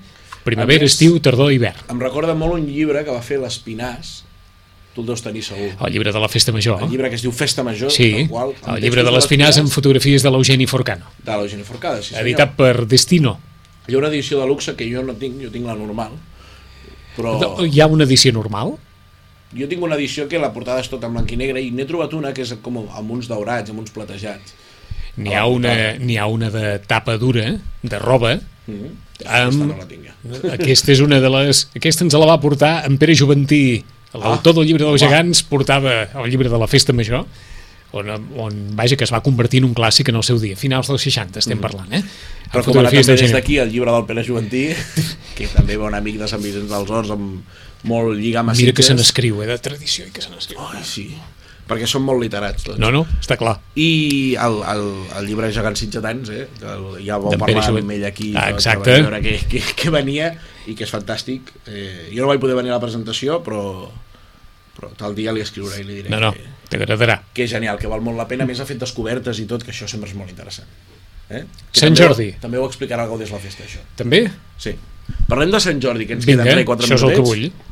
Primavera, 0.43 0.83
més- 0.83 0.93
estiu, 0.93 1.17
tardor, 1.23 1.53
hivern. 1.55 1.85
Em 1.89 1.99
recorda 2.03 2.33
molt 2.35 2.57
un 2.59 2.67
llibre 2.67 3.01
que 3.07 3.11
va 3.15 3.21
fer 3.23 3.39
l'Espinàs, 3.39 4.19
tu 4.93 5.01
el 5.01 5.07
deus 5.07 5.23
tenir 5.25 5.41
segur. 5.41 5.71
El 5.79 5.93
llibre 5.95 6.11
de 6.13 6.19
la 6.21 6.27
festa 6.29 6.51
major. 6.53 6.83
El 6.83 6.91
llibre 6.91 7.09
que 7.09 7.15
es 7.17 7.23
diu 7.25 7.31
Festa 7.33 7.63
Major, 7.65 7.89
Sí, 7.89 8.27
qual, 8.29 8.51
el 8.75 8.81
llibre 8.83 9.01
de 9.01 9.07
textos 9.07 9.23
les 9.23 9.27
Pinars 9.31 9.57
amb 9.63 9.71
fotografies 9.73 10.21
de 10.21 10.29
l'Eugeni 10.29 10.67
Forcano, 10.69 11.07
de 11.23 11.31
l'Eugeni 11.39 11.63
Forcada, 11.65 12.01
sí 12.03 12.11
senyor. 12.11 12.27
editat 12.27 12.53
per 12.59 12.85
Destino. 12.85 13.39
Hi 13.87 13.95
ha 13.95 13.97
una 13.97 14.07
edició 14.07 14.39
de 14.39 14.47
luxe 14.47 14.75
que 14.75 14.87
jo 14.89 15.03
no 15.03 15.13
tinc, 15.19 15.41
jo 15.43 15.51
tinc 15.51 15.65
la 15.67 15.75
normal, 15.75 16.15
però 17.17 17.37
Hi 17.65 17.81
ha 17.81 17.87
una 17.87 18.05
edició 18.09 18.33
normal? 18.33 18.77
jo 19.53 19.67
tinc 19.69 19.83
una 19.85 19.95
edició 19.95 20.27
que 20.27 20.39
la 20.41 20.49
portada 20.53 20.81
és 20.81 20.89
tota 20.89 21.05
en 21.05 21.13
blanc 21.13 21.31
i 21.31 21.37
negre 21.37 21.61
i 21.61 21.69
n'he 21.71 21.85
trobat 21.85 22.13
una 22.17 22.31
que 22.33 22.41
és 22.41 22.55
com 22.65 22.79
amb 22.83 23.11
uns 23.13 23.27
daurats, 23.29 23.69
amb 23.69 23.83
uns 23.83 23.93
platejats. 23.93 24.55
N'hi 25.21 25.35
ha, 25.37 25.43
una, 25.45 25.73
n'hi 26.01 26.17
ha 26.17 26.25
una 26.25 26.49
de 26.49 26.79
tapa 26.89 27.19
dura, 27.21 27.45
de 27.83 27.99
roba. 27.99 28.39
Mm 28.65 28.73
-hmm. 28.73 28.91
Amb- 29.25 29.53
Aquesta 29.53 29.65
no 29.65 29.77
la 29.77 29.85
tinc 29.87 30.07
jo. 30.07 30.49
Aquesta 30.57 30.91
és 30.91 30.99
una 30.99 31.19
de 31.19 31.29
les... 31.29 31.67
Aquesta 31.75 32.03
ens 32.03 32.13
la 32.13 32.25
va 32.25 32.39
portar 32.41 32.85
en 32.85 32.97
Pere 32.97 33.15
Juventí. 33.15 33.83
L'autor 34.13 34.53
del 34.55 34.65
llibre 34.65 34.85
dels 34.85 35.01
gegants 35.01 35.43
portava 35.43 36.09
el 36.13 36.29
llibre 36.29 36.49
de 36.49 36.57
la 36.57 36.67
festa 36.67 36.93
major, 36.93 37.25
on, 37.93 38.09
on 38.41 38.61
vaja, 38.77 38.97
que 38.97 39.05
es 39.07 39.13
va 39.13 39.21
convertir 39.25 39.61
en 39.61 39.69
un 39.69 39.75
clàssic 39.77 40.09
en 40.09 40.17
el 40.19 40.25
seu 40.27 40.39
dia, 40.41 40.57
finals 40.59 40.89
dels 40.91 41.05
60 41.07 41.39
estem 41.43 41.61
parlant, 41.61 41.91
eh? 41.93 42.01
Amb 42.03 42.57
Recomanar 42.59 42.65
fotografies 42.65 43.07
també 43.09 43.21
des 43.21 43.35
d'aquí 43.35 43.59
el 43.61 43.71
llibre 43.73 43.93
del 43.93 44.07
Pere 44.09 44.23
Juventí, 44.25 44.65
que 45.37 45.47
també 45.53 45.77
va 45.77 45.87
un 45.91 45.97
amic 45.97 46.17
de 46.21 46.27
Sant 46.29 46.41
Vicenç 46.43 46.69
dels 46.73 46.89
Horts 46.93 47.13
amb 47.13 47.61
molt 47.89 48.17
lligam 48.17 48.49
a 48.49 48.57
Mira 48.57 48.73
que 48.73 48.83
se 48.85 48.95
n'escriu, 48.97 49.41
eh, 49.43 49.47
de 49.49 49.57
tradició 49.61 50.05
i 50.07 50.11
que 50.13 50.21
se 50.23 50.29
n'escriu. 50.33 50.59
Ai, 50.71 50.83
sí, 50.87 51.07
perquè 51.67 51.87
són 51.89 52.03
molt 52.05 52.21
literats 52.23 52.63
tots. 52.65 52.79
No, 52.79 52.89
no, 52.93 53.03
està 53.21 53.37
clar. 53.39 53.57
I 53.79 54.35
el, 54.39 54.59
el, 54.73 54.85
el 55.19 55.27
llibre 55.29 55.49
Gegants 55.55 55.81
Sitgetans, 55.83 56.31
eh, 56.33 56.45
ja 57.03 57.17
vau 57.21 57.33
parlar 57.39 57.65
amb 57.71 57.93
ell 57.97 58.05
aquí, 58.09 58.33
Ah, 58.35 58.49
exacte. 58.51 58.85
que 58.89 58.97
vaig 59.01 59.09
veure 59.09 59.21
que, 59.25 59.35
que, 59.51 59.61
que 59.79 59.93
venia 59.93 60.33
i 60.67 60.75
que 60.79 60.85
és 60.87 60.93
fantàstic. 60.93 61.53
Eh, 61.67 62.09
jo 62.13 62.23
no 62.23 62.31
vaig 62.31 62.41
poder 62.43 62.55
venir 62.59 62.71
a 62.71 62.77
la 62.77 62.83
presentació, 62.83 63.41
però, 63.43 63.63
però 64.77 64.89
tal 64.97 65.13
dia 65.15 65.31
li 65.35 65.41
escriuré 65.41 65.81
i 65.81 65.83
li 65.87 65.99
diré 66.01 66.09
No, 66.09 66.19
no, 66.19 66.31
que, 66.33 66.45
t'agradarà. 66.69 67.19
que 67.33 67.43
és 67.45 67.51
genial, 67.51 67.77
que 67.79 67.87
val 67.91 68.01
molt 68.01 68.17
la 68.17 68.27
pena. 68.27 68.43
A 68.43 68.47
més, 68.49 68.59
ha 68.59 68.65
fet 68.65 68.79
descobertes 68.81 69.39
i 69.39 69.45
tot, 69.49 69.63
que 69.63 69.71
això 69.71 69.87
sempre 69.87 70.09
és 70.09 70.15
molt 70.17 70.29
interessant. 70.33 70.67
Eh? 71.29 71.43
Que 71.71 71.79
Sant 71.79 71.93
també, 71.95 72.03
Jordi. 72.07 72.31
També 72.41 72.57
ho 72.59 72.65
explicarà 72.67 73.05
des 73.17 73.29
de 73.29 73.33
la 73.35 73.39
festa, 73.41 73.63
això. 73.63 73.79
També? 73.95 74.25
Sí. 74.57 74.75
Parlem 75.29 75.51
de 75.51 75.59
Sant 75.59 75.79
Jordi, 75.81 76.05
que 76.07 76.13
ens 76.17 76.25
Vinga, 76.25 76.43
queden 76.43 76.65
3-4 76.65 76.87
això 76.87 76.95
és 76.95 77.03
el 77.03 77.09
que 77.13 77.21
minutets. 77.21 77.29
vull. 77.29 77.69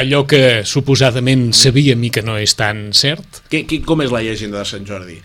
Allò 0.00 0.20
que 0.30 0.40
suposadament 0.64 1.52
sabíem 1.52 2.02
i 2.06 2.10
que 2.14 2.22
no 2.22 2.36
és 2.38 2.54
tan 2.54 2.92
cert. 2.94 3.42
Què, 3.50 3.64
què, 3.66 3.80
com 3.82 4.02
és 4.04 4.12
la 4.14 4.20
llegenda 4.22 4.60
de 4.62 4.64
Sant 4.68 4.86
Jordi? 4.86 5.16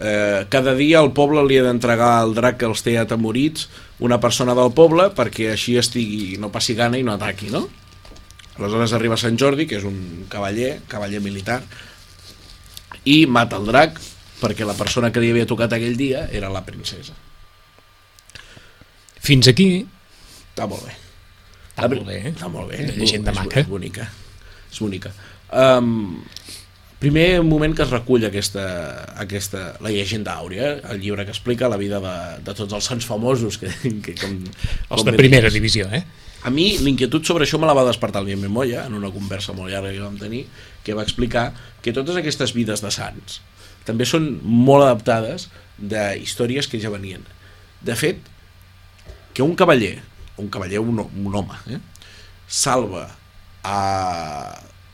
Eh, 0.00 0.44
cada 0.50 0.74
dia 0.78 1.00
el 1.02 1.10
poble 1.14 1.42
li 1.46 1.58
ha 1.58 1.62
d'entregar 1.66 2.22
el 2.24 2.34
drac 2.34 2.56
que 2.60 2.66
els 2.66 2.82
té 2.86 2.96
atemorits 2.98 3.68
una 4.06 4.20
persona 4.22 4.54
del 4.54 4.70
poble 4.70 5.08
perquè 5.14 5.52
així 5.56 5.74
estigui, 5.78 6.36
no 6.38 6.50
passi 6.54 6.74
gana 6.78 6.98
i 6.98 7.02
no 7.06 7.16
ataqui, 7.16 7.50
no? 7.50 7.64
Aleshores 8.58 8.92
arriba 8.96 9.16
Sant 9.16 9.38
Jordi, 9.38 9.68
que 9.70 9.78
és 9.78 9.86
un 9.86 10.26
cavaller, 10.30 10.80
cavaller 10.90 11.20
militar, 11.22 11.62
i 13.06 13.22
mata 13.30 13.56
el 13.60 13.68
drac 13.70 14.00
perquè 14.38 14.66
la 14.66 14.76
persona 14.78 15.12
que 15.14 15.22
li 15.22 15.30
havia 15.32 15.46
tocat 15.46 15.72
aquell 15.74 15.96
dia 15.98 16.26
era 16.34 16.50
la 16.50 16.64
princesa. 16.66 17.14
Fins 19.22 19.48
aquí, 19.50 19.86
Està 20.58 20.66
molt 20.66 20.88
bé. 20.88 20.94
Està 21.70 21.86
molt 21.86 22.08
bé, 22.08 22.14
eh? 22.18 22.30
Està 22.32 22.48
molt 22.50 22.72
bé. 22.72 22.78
Una 22.82 22.94
llegenda 22.98 23.30
és, 23.30 23.36
maca. 23.38 23.60
És 23.60 23.68
bonica. 23.70 24.06
És 24.72 24.80
bonica. 24.82 25.12
Um, 25.54 25.90
primer 26.98 27.26
moment 27.46 27.76
que 27.78 27.84
es 27.84 27.92
recull 27.92 28.26
aquesta, 28.26 28.64
aquesta, 29.22 29.60
la 29.84 29.92
llegenda 29.94 30.34
àurea, 30.34 30.72
el 30.90 30.98
llibre 31.04 31.28
que 31.28 31.30
explica 31.30 31.70
la 31.70 31.78
vida 31.78 32.00
de, 32.02 32.14
de 32.42 32.56
tots 32.58 32.74
els 32.74 32.90
sants 32.90 33.06
famosos 33.06 33.60
que, 33.62 33.70
que 34.02 34.16
com, 34.18 34.34
els 34.48 35.04
com 35.04 35.06
de 35.06 35.14
primera 35.20 35.52
divisió, 35.54 35.86
eh? 35.94 36.02
A 36.46 36.50
mi 36.54 36.68
l'inquietud 36.78 37.26
sobre 37.26 37.46
això 37.46 37.58
me 37.58 37.66
la 37.66 37.74
va 37.74 37.86
despertar 37.88 38.22
el 38.22 38.28
Bien 38.30 38.44
Moya 38.52 38.84
en 38.86 38.94
una 38.94 39.10
conversa 39.10 39.54
molt 39.56 39.72
llarga 39.72 39.90
que 39.90 40.04
vam 40.04 40.18
tenir 40.20 40.44
que 40.86 40.94
va 40.94 41.02
explicar 41.02 41.50
que 41.82 41.94
totes 41.96 42.16
aquestes 42.20 42.54
vides 42.54 42.84
de 42.84 42.92
sants 42.94 43.40
també 43.88 44.06
són 44.06 44.28
molt 44.44 44.84
adaptades 44.84 45.48
de 45.78 46.02
històries 46.20 46.68
que 46.68 46.80
ja 46.82 46.92
venien. 46.92 47.24
De 47.80 47.94
fet, 47.96 48.20
que 49.32 49.44
un 49.46 49.54
cavaller, 49.56 49.96
un 50.36 50.50
cavaller, 50.52 50.82
un, 50.82 51.00
un 51.00 51.38
home, 51.40 51.56
eh, 51.72 51.80
salva 52.46 53.06
a, 53.64 53.78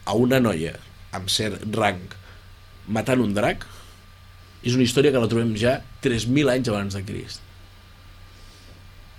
a 0.04 0.16
una 0.20 0.40
noia 0.42 0.76
amb 1.14 1.30
cert 1.32 1.64
rang 1.74 2.02
matant 2.86 3.22
un 3.24 3.34
drac, 3.34 3.66
és 4.64 4.76
una 4.76 4.84
història 4.86 5.12
que 5.12 5.20
la 5.20 5.30
trobem 5.30 5.54
ja 5.60 5.78
3.000 6.04 6.54
anys 6.54 6.70
abans 6.72 6.96
de 6.96 7.02
Crist. 7.06 7.43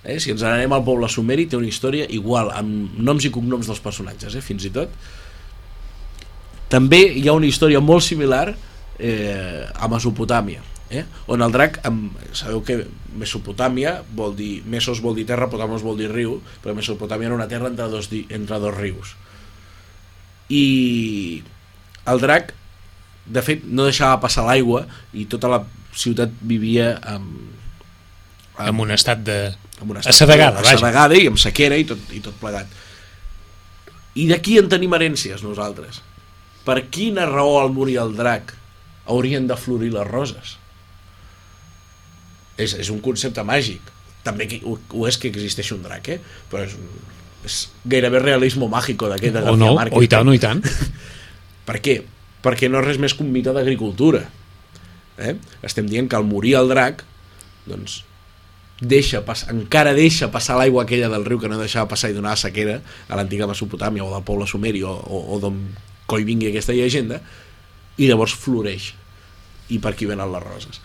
Eh? 0.06 0.20
Si 0.22 0.32
ens 0.32 0.46
n'anem 0.46 0.74
al 0.76 0.86
poble 0.86 1.10
sumeri, 1.12 1.48
té 1.50 1.58
una 1.58 1.70
història 1.70 2.06
igual, 2.14 2.54
amb 2.54 2.96
noms 3.02 3.26
i 3.26 3.34
cognoms 3.34 3.72
dels 3.72 3.82
personatges, 3.84 4.38
eh? 4.38 4.44
fins 4.46 4.68
i 4.70 4.74
tot. 4.76 4.94
També 6.70 7.02
hi 7.18 7.28
ha 7.28 7.36
una 7.38 7.50
història 7.50 7.82
molt 7.82 8.06
similar 8.06 8.48
eh, 8.54 9.66
a 9.66 9.90
Mesopotàmia 9.92 10.64
eh? 10.90 11.06
on 11.28 11.42
el 11.42 11.54
drac, 11.54 11.80
amb, 11.88 12.14
sabeu 12.36 12.62
que 12.66 12.84
Mesopotàmia 13.16 13.98
vol 14.16 14.36
dir, 14.38 14.60
Mesos 14.70 15.02
vol 15.04 15.16
dir 15.18 15.26
terra, 15.28 15.50
Potamos 15.52 15.84
vol 15.86 15.98
dir 16.00 16.10
riu, 16.12 16.40
però 16.64 16.76
Mesopotàmia 16.78 17.30
era 17.30 17.38
una 17.38 17.50
terra 17.52 17.72
entre 17.72 17.88
dos, 17.90 18.10
entre 18.12 18.60
dos 18.62 18.76
rius. 18.76 19.16
I 20.50 21.42
el 22.06 22.22
drac, 22.22 22.54
de 23.26 23.42
fet, 23.42 23.66
no 23.66 23.88
deixava 23.88 24.22
passar 24.22 24.46
l'aigua 24.46 24.86
i 25.14 25.26
tota 25.30 25.50
la 25.50 25.64
ciutat 25.96 26.34
vivia 26.46 26.96
amb, 27.02 27.65
Amb 28.58 28.84
un 28.86 28.92
estat 28.96 29.24
de... 29.28 29.38
amb 29.82 29.92
una 29.92 30.04
Assedegada, 30.06 30.62
vaja. 30.62 30.76
assedegada 30.78 31.18
i 31.20 31.28
amb 31.28 31.40
sequera 31.42 31.78
i 31.80 31.86
tot, 31.88 32.02
i 32.16 32.22
tot 32.24 32.36
plegat. 32.40 32.70
I 34.16 34.28
d'aquí 34.32 34.58
en 34.62 34.70
tenim 34.72 34.94
herències 34.96 35.44
nosaltres. 35.44 36.00
Per 36.66 36.78
quina 36.94 37.26
raó 37.28 37.60
al 37.62 37.74
morir 37.76 37.98
el 38.02 38.16
drac 38.16 38.54
haurien 39.12 39.48
de 39.50 39.58
florir 39.60 39.92
les 39.94 40.08
roses? 40.08 40.56
És, 42.58 42.74
és 42.80 42.90
un 42.94 43.02
concepte 43.04 43.44
màgic. 43.44 43.92
També 44.26 44.48
ho, 44.64 44.78
ho 44.80 45.06
és 45.10 45.20
que 45.22 45.30
existeix 45.30 45.74
un 45.76 45.84
drac, 45.86 46.08
eh? 46.16 46.20
Però 46.50 46.64
és, 46.66 46.74
un, 46.80 46.88
és 47.46 47.60
gairebé 47.92 48.24
realisme 48.24 48.70
màgico 48.72 49.12
d'aquest 49.12 49.36
de 49.36 49.44
O 49.44 49.52
García 49.52 49.62
no, 49.66 49.76
Márquez. 49.78 50.00
o 50.00 50.06
i 50.06 50.10
tant, 50.10 50.32
o 50.32 50.34
i 50.34 50.42
tant. 50.42 50.64
Per 51.68 51.78
què? 51.84 52.00
Perquè 52.46 52.72
no 52.72 52.80
és 52.82 52.88
res 52.88 53.02
més 53.02 53.14
que 53.14 53.26
un 53.26 53.32
mite 53.36 53.54
d'agricultura. 53.54 54.24
Eh? 55.20 55.36
Estem 55.66 55.88
dient 55.92 56.08
que 56.10 56.18
al 56.18 56.26
morir 56.28 56.56
el 56.62 56.72
drac, 56.72 57.04
doncs, 57.68 58.00
deixa 58.82 59.24
pas, 59.24 59.46
encara 59.52 59.94
deixa 59.96 60.32
passar 60.32 60.58
l'aigua 60.60 60.84
aquella 60.84 61.08
del 61.12 61.26
riu 61.26 61.40
que 61.40 61.48
no 61.48 61.60
deixava 61.60 61.88
passar 61.88 62.12
i 62.12 62.18
donava 62.18 62.36
sequera 62.36 62.82
a 63.08 63.16
l'antiga 63.16 63.48
Mesopotàmia 63.48 64.04
o 64.04 64.12
del 64.12 64.26
poble 64.28 64.48
sumeri 64.48 64.84
o, 64.84 64.92
o, 64.92 65.22
o 65.36 65.40
d'on 65.40 65.62
coi 66.06 66.28
vingui 66.28 66.52
aquesta 66.52 66.76
llegenda 66.76 67.22
i 67.98 68.10
llavors 68.10 68.36
floreix 68.36 68.92
i 69.72 69.80
per 69.80 69.96
aquí 69.96 70.06
venen 70.06 70.30
les 70.34 70.44
roses 70.44 70.82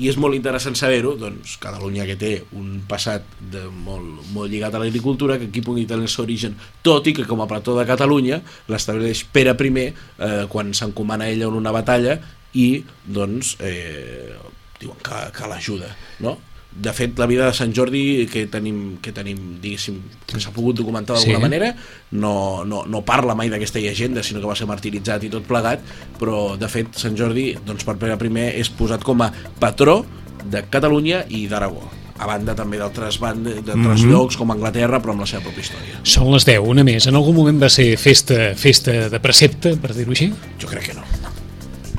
i 0.00 0.08
és 0.10 0.16
molt 0.20 0.36
interessant 0.36 0.76
saber-ho 0.76 1.14
doncs 1.20 1.56
Catalunya 1.60 2.06
que 2.08 2.16
té 2.20 2.32
un 2.56 2.82
passat 2.88 3.24
de 3.52 3.66
molt, 3.68 4.24
molt 4.32 4.50
lligat 4.52 4.74
a 4.76 4.80
l'agricultura 4.80 5.38
que 5.40 5.48
aquí 5.50 5.62
pugui 5.64 5.86
tenir 5.88 6.08
el 6.08 6.12
seu 6.12 6.24
origen 6.24 6.56
tot 6.84 7.06
i 7.08 7.14
que 7.16 7.28
com 7.28 7.40
a 7.44 7.48
plató 7.50 7.76
de 7.76 7.86
Catalunya 7.88 8.40
l'estableix 8.72 9.24
Pere 9.32 9.52
I 9.52 9.86
eh, 9.86 10.44
quan 10.48 10.72
s'encomana 10.72 11.28
ella 11.28 11.48
en 11.48 11.60
una 11.60 11.72
batalla 11.72 12.18
i 12.56 12.84
doncs 13.04 13.56
eh, 13.60 14.36
diuen 14.80 15.00
que, 15.04 15.22
que 15.36 15.48
l'ajuda 15.48 15.92
no? 16.20 16.38
De 16.76 16.92
fet 16.92 17.18
la 17.18 17.26
vida 17.26 17.46
de 17.46 17.54
Sant 17.56 17.72
Jordi 17.74 18.26
que 18.30 18.46
tenim, 18.52 18.98
que 19.00 19.12
tenim 19.12 19.38
diguéssim, 19.62 19.96
que 20.26 20.38
s'ha 20.40 20.50
pogut 20.52 20.76
documentar 20.76 21.16
d'alguna 21.16 21.38
Sí. 21.38 21.42
manera 21.42 21.74
no, 22.12 22.64
no, 22.64 22.84
no 22.86 23.00
parla 23.04 23.34
mai 23.34 23.48
d'aquesta 23.48 23.80
llegenda 23.80 24.22
sinó 24.22 24.40
que 24.42 24.46
va 24.50 24.56
ser 24.56 24.66
martiritzat 24.68 25.24
i 25.24 25.30
tot 25.32 25.46
plegat 25.48 25.80
però 26.20 26.56
de 26.60 26.68
fet 26.68 26.92
Sant 27.00 27.16
Jordi 27.16 27.54
doncs, 27.64 27.84
per 27.84 27.96
Pere 27.96 28.16
I 28.16 28.60
és 28.60 28.68
posat 28.68 29.02
com 29.02 29.22
a 29.22 29.32
patró 29.58 30.04
de 30.44 30.62
Catalunya 30.68 31.24
i 31.28 31.46
d'Aragó 31.48 31.82
a 32.18 32.26
banda 32.26 32.54
també 32.56 32.78
d'altres 32.78 33.18
d'altres 33.20 34.02
Mhm. 34.02 34.10
llocs 34.10 34.36
com 34.36 34.50
Anglaterra 34.50 35.00
però 35.02 35.10
amb 35.12 35.20
la 35.20 35.26
seva 35.26 35.42
pròpia 35.44 35.60
història 35.60 36.00
Són 36.02 36.30
les 36.32 36.44
10, 36.44 36.60
una 36.64 36.82
més. 36.84 37.06
En 37.06 37.14
algun 37.14 37.34
moment 37.34 37.60
va 37.62 37.68
ser 37.68 37.96
festa, 37.98 38.54
festa 38.54 39.08
de 39.10 39.20
precepte, 39.20 39.76
per 39.76 39.94
dir-ho 39.94 40.12
així? 40.12 40.32
jo 40.58 40.66
crec 40.68 40.86
que 40.90 40.94
no 40.94 41.02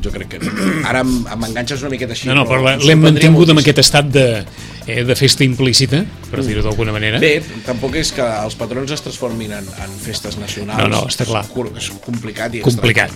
jo 0.02 0.12
crec 0.12 0.28
que 0.30 0.40
no. 0.40 0.52
ara 0.88 1.04
m'enganxes 1.04 1.82
una 1.82 1.90
miqueta 1.90 2.14
així 2.14 2.28
No, 2.30 2.36
no, 2.36 2.46
però 2.46 2.62
em 2.74 2.80
l'hem 2.86 3.00
mantingut 3.02 3.50
amb 3.50 3.58
moltíssim. 3.58 3.60
aquest 3.60 3.80
estat 3.80 4.06
de, 4.14 4.46
eh, 4.88 5.04
de 5.04 5.16
festa 5.16 5.44
implícita, 5.44 6.04
per 6.32 6.44
dir-ho 6.46 6.64
d'alguna 6.66 6.92
manera. 6.96 7.20
Bé, 7.20 7.42
tampoc 7.66 7.96
és 8.00 8.12
que 8.16 8.24
els 8.24 8.56
patrons 8.56 8.92
es 8.96 9.04
transformin 9.06 9.52
en, 9.60 9.68
en 9.84 9.98
festes 10.02 10.38
nacionals. 10.42 10.80
No, 10.82 10.88
no, 10.90 11.04
està 11.12 11.26
clar. 11.28 11.44
És, 11.46 11.52
cur- 11.54 11.72
és 11.78 11.92
complicat 12.06 12.56
i 12.56 12.62
Complicat. 12.66 13.12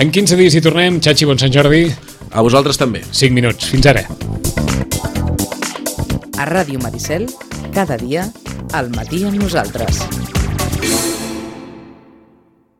En 0.00 0.10
15 0.10 0.36
dies 0.38 0.54
hi 0.56 0.60
tornem. 0.64 1.00
Xachi, 1.02 1.26
bon 1.28 1.38
Sant 1.38 1.52
Jordi. 1.52 1.84
estrany. 1.90 2.16
A 2.32 2.42
vosaltres 2.46 2.78
també. 2.78 3.02
5 3.10 3.34
minuts. 3.34 3.66
Fins 3.72 3.86
ara. 3.90 4.04
A 6.38 6.46
Ràdio 6.48 6.78
Maricel, 6.80 7.26
cada 7.74 7.96
dia, 8.00 8.24
al 8.72 8.88
matí 8.94 9.24
amb 9.28 9.36
nosaltres. 9.42 9.98